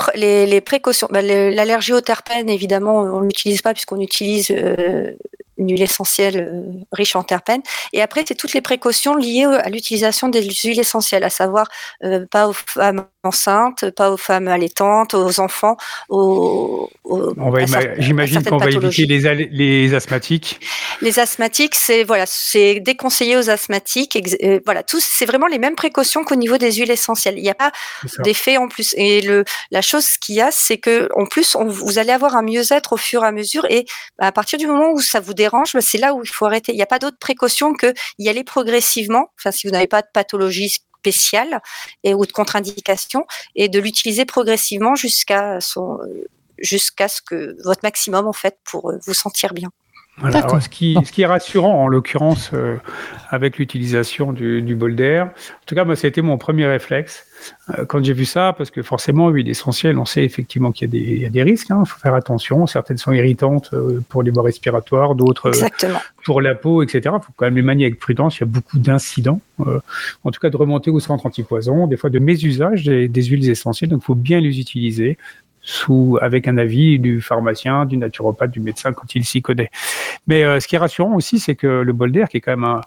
les, 0.46 0.60
précautions, 0.60 1.08
le- 1.10 1.50
l'allergie 1.50 1.92
aux 1.94 2.00
terpènes, 2.02 2.48
évidemment, 2.50 3.00
on 3.00 3.20
ne 3.20 3.26
l'utilise 3.26 3.62
pas 3.62 3.72
puisqu'on 3.72 4.00
utilise 4.00 4.50
euh, 4.50 5.12
une 5.56 5.70
huile 5.70 5.82
essentielle 5.82 6.36
euh, 6.52 6.84
riche 6.92 7.16
en 7.16 7.22
terpènes. 7.22 7.62
Et 7.92 8.02
après, 8.02 8.24
c'est 8.26 8.34
toutes 8.34 8.52
les 8.52 8.60
précautions 8.60 9.14
liées 9.16 9.44
à 9.44 9.68
l'utilisation 9.70 10.28
des 10.28 10.42
huiles 10.42 10.78
essentielles, 10.80 11.24
à 11.24 11.30
savoir 11.30 11.68
euh, 12.04 12.26
pas 12.30 12.48
aux 12.48 12.52
femmes 12.52 13.06
enceintes, 13.24 13.90
pas 13.90 14.10
aux 14.10 14.16
femmes 14.16 14.48
allaitantes, 14.48 15.14
aux 15.14 15.40
enfants, 15.40 15.76
aux, 16.08 16.88
aux- 17.04 17.34
J'imagine 17.98 18.42
qu'on 18.50 18.56
va 18.58 18.64
éviter 18.86 19.06
les, 19.06 19.48
les 19.50 19.94
asthmatiques. 19.94 20.60
Les 21.00 21.18
asthmatiques, 21.18 21.74
c'est 21.74 22.04
voilà, 22.04 22.24
c'est 22.26 22.80
déconseillé 22.80 23.36
aux 23.36 23.50
asthmatiques. 23.50 24.18
euh, 24.42 24.60
voilà, 24.64 24.82
tous, 24.82 25.02
c'est 25.02 25.26
vraiment 25.26 25.46
les 25.46 25.58
mêmes 25.58 25.74
précautions 25.74 26.24
qu'au 26.24 26.34
niveau 26.36 26.58
des 26.58 26.72
huiles 26.72 26.90
essentielles. 26.90 27.38
Il 27.38 27.42
n'y 27.42 27.50
a 27.50 27.54
pas 27.54 27.72
d'effet 28.22 28.56
en 28.56 28.68
plus. 28.68 28.94
Et 28.96 29.20
le, 29.20 29.44
la 29.70 29.82
chose 29.82 30.16
qu'il 30.18 30.34
y 30.36 30.40
a, 30.40 30.50
c'est 30.50 30.78
que 30.78 31.08
en 31.16 31.26
plus, 31.26 31.54
on- 31.54 31.64
vous 31.66 31.98
allez 31.98 32.12
avoir 32.12 32.36
un 32.36 32.42
mieux-être 32.42 32.92
au 32.92 32.96
fur 32.96 33.24
et 33.24 33.26
à 33.26 33.32
mesure. 33.32 33.64
Et 33.70 33.86
à 34.18 34.32
partir 34.32 34.58
du 34.58 34.66
moment 34.66 34.90
où 34.92 35.00
ça 35.00 35.20
vous 35.20 35.34
dérange, 35.34 35.72
bah, 35.74 35.80
c'est 35.80 35.98
là 35.98 36.14
où 36.14 36.22
il 36.24 36.28
faut 36.30 36.46
arrêter. 36.46 36.72
Il 36.72 36.76
n'y 36.76 36.82
a 36.82 36.86
pas 36.86 36.98
d'autre 36.98 37.18
précaution 37.20 37.72
que 37.74 37.92
y 38.18 38.28
aller 38.28 38.44
progressivement. 38.44 39.28
Enfin, 39.38 39.50
si 39.50 39.66
vous 39.66 39.72
n'avez 39.72 39.86
pas 39.86 40.02
de 40.02 40.08
pathologie 40.12 40.74
spéciale 41.02 41.60
et 42.04 42.14
ou 42.14 42.24
de 42.26 42.32
contre-indication, 42.32 43.26
et 43.56 43.68
de 43.68 43.80
l'utiliser 43.80 44.24
progressivement 44.24 44.94
jusqu'à 44.94 45.60
son 45.60 45.98
jusqu'à 46.58 47.08
ce 47.08 47.20
que 47.20 47.56
votre 47.64 47.80
maximum 47.82 48.26
en 48.26 48.32
fait 48.32 48.56
pour 48.64 48.90
euh, 48.90 48.98
vous 49.04 49.14
sentir 49.14 49.52
bien. 49.52 49.70
Voilà. 50.18 50.38
Alors, 50.40 50.62
ce, 50.62 50.68
qui, 50.68 50.92
Bon. 50.94 51.02
ce 51.04 51.10
qui 51.10 51.22
est 51.22 51.26
rassurant, 51.26 51.82
en 51.82 51.88
l'occurrence, 51.88 52.50
euh, 52.52 52.76
avec 53.30 53.56
l'utilisation 53.58 54.32
du, 54.34 54.60
du 54.60 54.76
bol 54.76 54.94
d'air, 54.94 55.24
en 55.26 55.30
tout 55.66 55.74
cas, 55.74 55.84
moi, 55.84 55.96
ça 55.96 56.06
a 56.06 56.08
été 56.08 56.20
mon 56.20 56.36
premier 56.36 56.66
réflexe 56.66 57.24
euh, 57.70 57.86
quand 57.86 58.04
j'ai 58.04 58.12
vu 58.12 58.26
ça, 58.26 58.54
parce 58.56 58.70
que 58.70 58.82
forcément, 58.82 59.30
huile 59.30 59.48
essentielle, 59.48 59.98
on 59.98 60.04
sait 60.04 60.22
effectivement 60.22 60.70
qu'il 60.70 60.86
y, 60.86 60.90
a 60.90 60.92
des- 61.00 61.10
il 61.14 61.22
y 61.22 61.24
a 61.24 61.30
des 61.30 61.42
risques, 61.42 61.68
il 61.70 61.86
faut 61.86 61.98
faire 61.98 62.14
attention. 62.14 62.66
Certaines 62.66 62.98
sont 62.98 63.12
irritantes 63.12 63.70
euh, 63.72 64.00
pour 64.10 64.22
les 64.22 64.30
voies 64.30 64.42
respiratoires, 64.44 65.14
d'autres 65.14 65.50
pour 66.24 66.40
la 66.42 66.54
peau, 66.54 66.82
etc. 66.82 67.00
Il 67.04 67.24
faut 67.24 67.32
quand 67.34 67.46
même 67.46 67.56
les 67.56 67.62
manier 67.62 67.86
avec 67.86 67.98
prudence. 67.98 68.36
Il 68.36 68.40
y 68.40 68.44
a 68.44 68.46
beaucoup 68.46 68.78
d'incidents, 68.78 69.40
en 69.58 70.30
tout 70.30 70.40
cas 70.40 70.50
de 70.50 70.56
remonter 70.56 70.90
au 70.90 71.00
centre 71.00 71.24
antipoison, 71.24 71.86
des 71.86 71.96
fois 71.96 72.10
de 72.10 72.18
mésusage 72.18 72.84
des, 72.84 73.08
des 73.08 73.22
huiles 73.24 73.48
essentielles. 73.48 73.90
Donc, 73.90 74.02
il 74.02 74.06
faut 74.06 74.14
bien 74.14 74.40
les 74.40 74.60
utiliser 74.60 75.16
sous 75.62 76.18
avec 76.20 76.48
un 76.48 76.58
avis 76.58 76.98
du 76.98 77.20
pharmacien, 77.20 77.86
du 77.86 77.96
naturopathe, 77.96 78.50
du 78.50 78.60
médecin 78.60 78.92
quand 78.92 79.14
il 79.14 79.24
s'y 79.24 79.42
connaît. 79.42 79.70
Mais 80.26 80.42
euh, 80.44 80.60
ce 80.60 80.68
qui 80.68 80.74
est 80.74 80.78
rassurant 80.78 81.14
aussi, 81.14 81.38
c'est 81.38 81.54
que 81.54 81.66
le 81.66 81.92
bol 81.92 82.12
d'air, 82.12 82.28
qui 82.28 82.38
est 82.38 82.40
quand 82.40 82.56
même 82.56 82.64
un, 82.64 82.80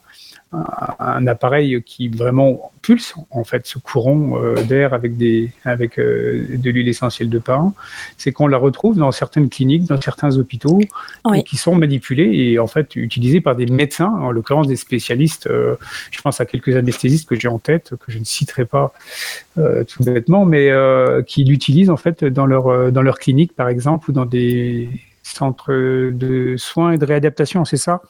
un, 1.00 1.28
appareil 1.28 1.82
qui 1.84 2.08
vraiment 2.08 2.72
pulse 2.82 3.16
en 3.32 3.44
fait 3.44 3.66
ce 3.66 3.78
courant 3.80 4.38
euh, 4.42 4.56
d'air 4.64 4.94
avec 4.94 5.18
des 5.18 5.52
avec 5.66 6.00
euh, 6.00 6.46
de 6.58 6.70
l'huile 6.70 6.88
essentielle 6.88 7.30
de 7.30 7.40
pin, 7.40 7.74
c'est 8.18 8.32
qu'on 8.32 8.48
la 8.48 8.58
retrouve 8.58 8.96
dans 8.98 9.12
certaines 9.12 9.50
cliniques, 9.50 9.86
dans 9.86 10.00
certains 10.00 10.38
hôpitaux, 10.38 10.80
Oui. 11.26 11.40
et 11.40 11.44
qui 11.44 11.58
sont 11.58 11.76
manipulés 11.76 12.32
et 12.52 12.60
en 12.60 12.68
fait 12.68 12.96
utilisés 12.96 13.42
par 13.42 13.56
des 13.56 13.66
médecins, 13.66 14.10
en 14.10 14.32
l'occurrence 14.32 14.68
des 14.68 14.76
spécialistes. 14.76 15.48
euh, 15.48 15.76
je 16.12 16.22
pense 16.22 16.40
à 16.40 16.46
quelques 16.46 16.76
anesthésistes 16.76 17.28
que 17.28 17.36
j'ai 17.36 17.48
en 17.48 17.60
tête, 17.60 17.94
que 18.00 18.12
je 18.12 18.20
ne 18.20 18.24
citerai 18.26 18.66
pas 18.66 18.94
tout 19.88 20.04
bêtement, 20.04 20.46
mais 20.46 20.70
qui 21.28 21.44
l'utilisent 21.44 21.90
en 21.90 21.98
fait 21.98 22.24
dans 22.24 22.46
leur 22.46 22.92
dans 22.92 23.02
leur 23.02 23.18
clinique 23.20 23.54
par 23.56 23.70
exemple 23.70 24.10
ou 24.10 24.14
dans 24.14 24.26
des 24.26 24.90
centres 25.24 25.72
de 25.72 26.56
soins 26.58 26.92
et 26.92 26.98
de 26.98 27.06
réadaptation, 27.06 27.66
c'est 27.66 27.78
ça? 27.78 28.02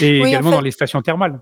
Et 0.00 0.20
Oui, 0.20 0.22
en 0.22 0.26
également 0.28 0.50
fait- 0.50 0.56
dans 0.56 0.62
les 0.62 0.70
stations 0.70 1.02
thermales. 1.02 1.40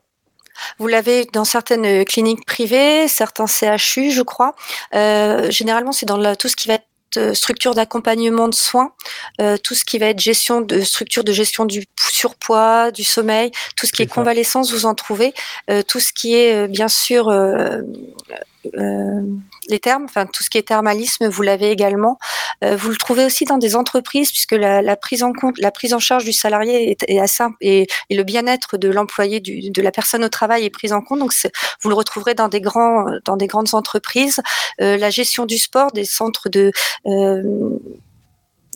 Vous 0.79 0.87
l'avez 0.87 1.25
dans 1.33 1.44
certaines 1.44 1.85
euh, 1.87 2.05
cliniques 2.05 2.44
privées, 2.46 3.09
certains 3.09 3.46
CHU, 3.46 4.11
je 4.11 4.23
crois. 4.23 4.55
Euh, 4.94 5.51
généralement, 5.51 5.92
c'est 5.92 6.07
dans 6.07 6.16
la- 6.16 6.37
tout 6.37 6.49
ce 6.49 6.57
qui 6.57 6.68
va 6.68 6.75
être 6.75 6.85
euh, 7.16 7.35
structure 7.35 7.75
d'accompagnement 7.75 8.46
de 8.46 8.55
soins, 8.55 8.92
euh, 9.40 9.57
tout 9.57 9.75
ce 9.75 9.85
qui 9.85 9.99
va 9.99 10.07
être 10.07 10.20
gestion 10.20 10.61
de 10.61 10.81
structure 10.83 11.25
de 11.25 11.33
gestion 11.33 11.64
du 11.64 11.85
surpoids, 11.99 12.92
du 12.92 13.03
sommeil, 13.03 13.51
tout 13.77 13.87
ce 13.87 13.90
qui 13.92 14.03
est 14.03 14.07
convalescence, 14.07 14.73
vous 14.73 14.87
en 14.87 14.94
trouvez, 14.94 15.35
euh, 15.70 15.83
tout 15.83 15.99
ce 15.99 16.12
qui 16.12 16.37
est 16.37 16.55
euh, 16.55 16.66
bien 16.68 16.87
sûr 16.87 17.29
euh, 18.77 19.23
les 19.68 19.79
termes, 19.79 20.05
enfin 20.05 20.27
tout 20.27 20.42
ce 20.42 20.51
qui 20.51 20.59
est 20.59 20.68
thermalisme, 20.68 21.29
vous 21.29 21.42
l'avez 21.42 21.70
également. 21.70 22.18
Euh, 22.62 22.77
vous 22.77 22.90
le 22.90 22.96
trouvez 22.96 23.25
aussi 23.25 23.44
dans 23.44 23.59
des 23.59 23.75
entreprises 23.77 24.31
puisque 24.31 24.53
la, 24.53 24.83
la 24.83 24.96
prise 24.96 25.23
en 25.23 25.33
compte, 25.33 25.59
la 25.59 25.70
prise 25.70 25.94
en 25.94 25.99
charge 25.99 26.25
du 26.25 26.33
salarié 26.33 26.90
est, 26.90 27.05
est 27.09 27.18
assez 27.18 27.44
et, 27.61 27.87
et 28.11 28.16
le 28.16 28.23
bien-être 28.23 28.77
de 28.77 28.88
l'employé, 28.88 29.40
de 29.40 29.83
la 29.83 29.90
personne 29.90 30.25
au 30.25 30.29
travail 30.29 30.64
est 30.64 30.70
prise 30.70 30.92
en 30.92 31.01
compte. 31.01 31.20
Donc 31.20 31.33
vous 31.83 31.88
le 31.88 31.94
retrouverez 31.94 32.35
dans 32.35 32.49
des 32.49 32.61
grands, 32.61 33.07
dans 33.25 33.37
des 33.37 33.46
grandes 33.46 33.75
entreprises. 33.75 34.40
Euh, 34.81 34.96
la 34.96 35.11
gestion 35.11 35.46
du 35.46 35.59
sport, 35.59 35.92
des 35.92 36.05
centres 36.05 36.49
de 36.49 36.73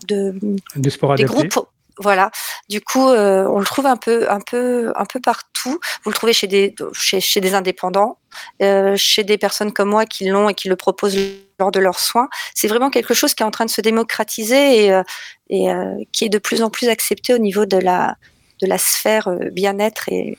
de 0.08 0.34
De 0.76 0.90
sport 0.90 1.14
des 1.16 1.24
adapté. 1.24 1.48
groupes. 1.48 1.68
Voilà. 1.98 2.30
Du 2.68 2.80
coup, 2.80 3.08
euh, 3.08 3.46
on 3.48 3.58
le 3.58 3.64
trouve 3.64 3.86
un 3.86 3.96
peu, 3.96 4.30
un 4.30 4.40
peu, 4.40 4.92
un 4.96 5.04
peu 5.04 5.20
partout. 5.20 5.78
Vous 6.02 6.10
le 6.10 6.14
trouvez 6.14 6.32
chez 6.32 6.46
des, 6.46 6.74
chez, 6.92 7.20
chez 7.20 7.40
des 7.40 7.54
indépendants, 7.54 8.18
euh, 8.62 8.94
chez 8.96 9.22
des 9.24 9.38
personnes 9.38 9.72
comme 9.72 9.90
moi 9.90 10.04
qui 10.04 10.26
l'ont 10.28 10.48
et 10.48 10.54
qui 10.54 10.68
le 10.68 10.76
proposent 10.76 11.16
lors 11.60 11.70
de 11.70 11.78
leurs 11.80 12.00
soins. 12.00 12.28
C'est 12.54 12.68
vraiment 12.68 12.90
quelque 12.90 13.14
chose 13.14 13.34
qui 13.34 13.42
est 13.42 13.46
en 13.46 13.50
train 13.52 13.64
de 13.64 13.70
se 13.70 13.80
démocratiser 13.80 14.84
et, 14.86 14.92
euh, 14.92 15.02
et 15.50 15.70
euh, 15.70 15.94
qui 16.12 16.24
est 16.24 16.28
de 16.30 16.38
plus 16.38 16.62
en 16.62 16.70
plus 16.70 16.88
accepté 16.88 17.32
au 17.32 17.38
niveau 17.38 17.64
de 17.64 17.76
la, 17.76 18.16
de 18.60 18.66
la 18.66 18.78
sphère 18.78 19.28
euh, 19.28 19.50
bien-être 19.52 20.08
et 20.08 20.36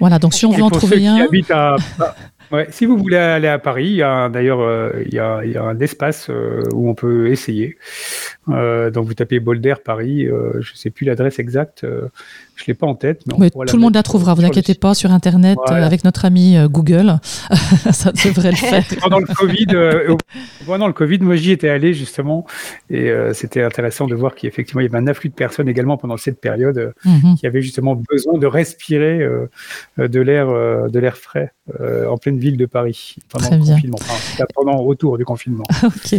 Voilà, 0.00 0.18
donc 0.18 0.34
si 0.34 0.44
on 0.44 0.50
veut 0.50 0.62
en 0.62 0.70
trouver 0.70 0.98
qui 0.98 1.06
un, 1.06 1.16
habitent 1.24 1.50
à- 1.50 1.76
à- 2.00 2.14
si 2.70 2.86
vous 2.86 2.96
voulez 2.96 3.16
aller 3.16 3.48
à 3.48 3.58
Paris, 3.58 3.86
il 3.86 3.96
y 3.96 4.02
a 4.02 4.28
d'ailleurs 4.28 4.60
euh, 4.60 4.90
il, 5.06 5.14
y 5.14 5.18
a, 5.18 5.40
un 5.62 5.78
espace 5.80 6.28
euh, 6.30 6.62
où 6.72 6.88
on 6.88 6.94
peut 6.94 7.28
essayer. 7.28 7.76
Euh, 8.48 8.90
donc 8.90 9.06
vous 9.06 9.14
tapez 9.14 9.40
Bolder 9.40 9.74
Paris, 9.84 10.28
je 10.60 10.74
sais 10.74 10.90
plus 10.90 11.04
l'adresse 11.04 11.38
exacte, 11.38 11.86
je 12.56 12.64
l'ai 12.66 12.74
pas 12.74 12.86
en 12.86 12.94
tête. 12.94 13.22
Mais 13.38 13.50
tout 13.50 13.76
le 13.76 13.78
monde 13.82 13.94
la 13.94 14.02
trouvera, 14.02 14.32
vous 14.34 14.40
sur 14.40 14.48
le 14.48 14.52
inquiétez 14.52 14.74
pas, 14.74 14.94
sur 14.94 15.12
Internet, 15.12 15.58
Voilà. 15.66 15.82
euh, 15.82 15.86
avec 15.86 16.04
notre 16.04 16.24
ami 16.24 16.56
euh, 16.56 16.68
Google, 16.68 17.18
ça 17.92 18.12
devrait 18.12 18.50
le 18.52 18.56
faire. 18.56 18.84
Pendant 19.00 19.18
le 19.18 19.26
Covid, 19.26 19.66
euh, 19.74 20.16
pendant 20.66 20.86
le 20.86 20.92
Covid, 20.92 21.18
moi 21.20 21.36
j'y 21.36 21.50
étais 21.50 21.68
allé 21.68 21.94
justement 21.94 22.46
et 22.90 23.10
c'était 23.32 23.62
intéressant 23.62 24.06
de 24.06 24.14
voir 24.14 24.34
qu'effectivement 24.34 24.80
il 24.80 24.84
y 24.84 24.86
avait 24.88 24.98
un 24.98 25.06
afflux 25.06 25.28
de 25.30 25.34
personnes 25.34 25.68
également 25.68 25.96
pendant 25.96 26.16
cette 26.16 26.40
période 26.40 26.92
Mhm. 27.04 27.36
qui 27.36 27.46
avaient 27.46 27.62
justement 27.62 27.94
besoin 28.10 28.38
de 28.38 28.46
respirer 28.46 29.18
de 29.98 30.20
l'air 30.20 30.46
de 30.48 30.98
l'air 30.98 31.16
frais 31.16 31.52
en 32.08 32.16
pleine 32.18 32.38
ville 32.38 32.56
de 32.56 32.66
Paris 32.66 33.16
pendant 33.30 33.46
Très 33.46 33.56
le 33.58 33.62
bien. 33.62 33.74
confinement, 33.74 33.98
enfin, 34.00 34.44
pendant 34.54 34.74
le 34.74 34.82
retour 34.82 35.18
du 35.18 35.24
confinement. 35.24 35.64
Ok. 35.84 36.12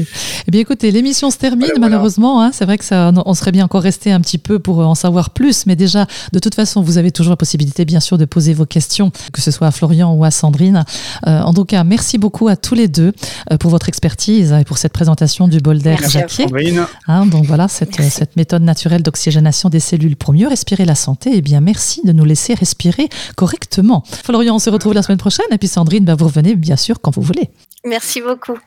Eh 0.48 0.52
bien, 0.52 0.62
écoutez, 0.62 0.92
l'émission 0.92 1.32
se 1.32 1.38
termine 1.38 1.62
Voilà, 1.68 1.74
voilà. 1.80 1.90
malheureusement. 1.90 2.42
hein. 2.42 2.52
c'est 2.52 2.66
vrai 2.66 2.78
que 2.78 2.84
ça, 2.86 3.12
on 3.26 3.34
serait 3.34 3.52
bien 3.52 3.66
encore 3.66 3.82
resté 3.82 4.12
un 4.12 4.22
petit 4.22 4.38
peu 4.38 4.60
pour 4.60 4.80
en 4.80 4.96
savoir 4.96 5.32
plus, 5.32 5.66
mais 5.66 5.76
déjà, 5.76 6.06
de 6.32 6.40
toute 6.40 6.56
façon, 6.56 6.82
vous 6.82 6.98
avez 6.98 7.12
toujours 7.12 7.32
la 7.32 7.38
possibilité, 7.38 7.86
bien 7.86 8.00
sûr, 8.00 8.18
de 8.18 8.26
poser 8.26 8.54
vos 8.54 8.66
questions, 8.66 9.12
que 9.34 9.42
ce 9.42 9.52
soit 9.52 9.68
à 9.68 9.72
Florian 9.72 10.14
ou 10.14 10.24
à 10.24 10.32
Sandrine. 10.32 10.86
Euh, 11.28 11.42
en 11.42 11.54
tout 11.54 11.66
cas, 11.66 11.84
merci 11.84 12.18
beaucoup 12.18 12.48
à 12.48 12.56
tous 12.56 12.76
les 12.76 12.88
deux 12.88 13.14
euh, 13.52 13.58
pour 13.58 13.72
votre 13.72 13.90
expertise 13.90 14.52
et 14.54 14.64
pour 14.64 14.78
cette 14.78 14.94
présentation 14.94 15.48
du 15.48 15.60
bol 15.60 15.80
d'air 15.80 15.98
Merci 16.00 16.18
à 16.18 16.22
Jacquier. 16.22 16.44
Sandrine, 16.46 16.86
Hein, 17.08 17.26
donc 17.26 17.46
voilà, 17.46 17.68
cette, 17.68 18.36
méthode 18.36 18.64
naturelle 18.64 19.04
d'oxygénation 19.04 19.70
des 19.70 19.80
cellules 19.80 20.16
pour 20.16 20.34
mieux 20.34 20.48
respirer 20.48 20.86
la 20.86 20.96
santé. 20.96 21.32
Eh 21.34 21.42
bien, 21.42 21.62
merci 21.62 22.02
de 22.04 22.12
nous 22.12 22.26
laisser 22.26 22.54
respirer 22.54 23.10
correctement. 23.36 24.04
Florian, 24.06 24.56
on 24.56 24.60
se 24.60 24.70
retrouve 24.70 24.94
la 24.94 25.04
semaine 25.04 25.18
prochaine. 25.18 25.46
Et 25.52 25.58
puis 25.58 25.68
Sandrine, 25.68 26.06
bah, 26.06 26.16
vous 26.16 26.26
revenez 26.26 26.56
bien 26.56 26.76
sûr 26.76 27.00
quand 27.02 27.14
vous 27.14 27.22
voulez. 27.22 27.50
Merci 27.86 28.22
beaucoup. 28.22 28.58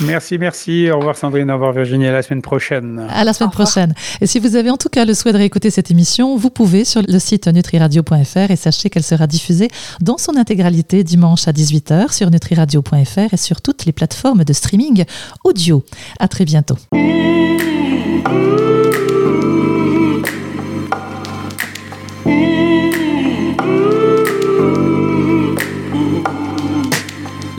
Merci, 0.00 0.38
merci. 0.38 0.90
Au 0.90 0.98
revoir 0.98 1.16
Sandrine, 1.16 1.50
au 1.50 1.54
revoir 1.54 1.72
Virginie, 1.72 2.06
à 2.06 2.12
la 2.12 2.22
semaine 2.22 2.42
prochaine. 2.42 3.06
À 3.10 3.24
la 3.24 3.32
semaine 3.32 3.50
prochaine. 3.50 3.94
Et 4.20 4.26
si 4.26 4.38
vous 4.38 4.56
avez 4.56 4.70
en 4.70 4.76
tout 4.76 4.88
cas 4.88 5.04
le 5.04 5.14
souhait 5.14 5.32
de 5.32 5.38
réécouter 5.38 5.70
cette 5.70 5.90
émission, 5.90 6.36
vous 6.36 6.50
pouvez 6.50 6.84
sur 6.84 7.02
le 7.06 7.18
site 7.18 7.48
nutriradio.fr 7.48 8.50
et 8.50 8.56
sachez 8.56 8.90
qu'elle 8.90 9.02
sera 9.02 9.26
diffusée 9.26 9.68
dans 10.00 10.18
son 10.18 10.36
intégralité 10.36 11.04
dimanche 11.04 11.48
à 11.48 11.52
18h 11.52 12.12
sur 12.12 12.30
nutriradio.fr 12.30 13.32
et 13.32 13.36
sur 13.36 13.60
toutes 13.60 13.84
les 13.84 13.92
plateformes 13.92 14.44
de 14.44 14.52
streaming 14.52 15.04
audio. 15.44 15.84
À 16.18 16.28
très 16.28 16.44
bientôt. 16.44 16.76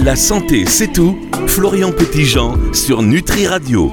La 0.09 0.15
santé, 0.15 0.65
c'est 0.65 0.91
tout. 0.91 1.19
Florian 1.45 1.91
Petitjean 1.91 2.73
sur 2.73 3.03
Nutri 3.03 3.45
Radio. 3.45 3.87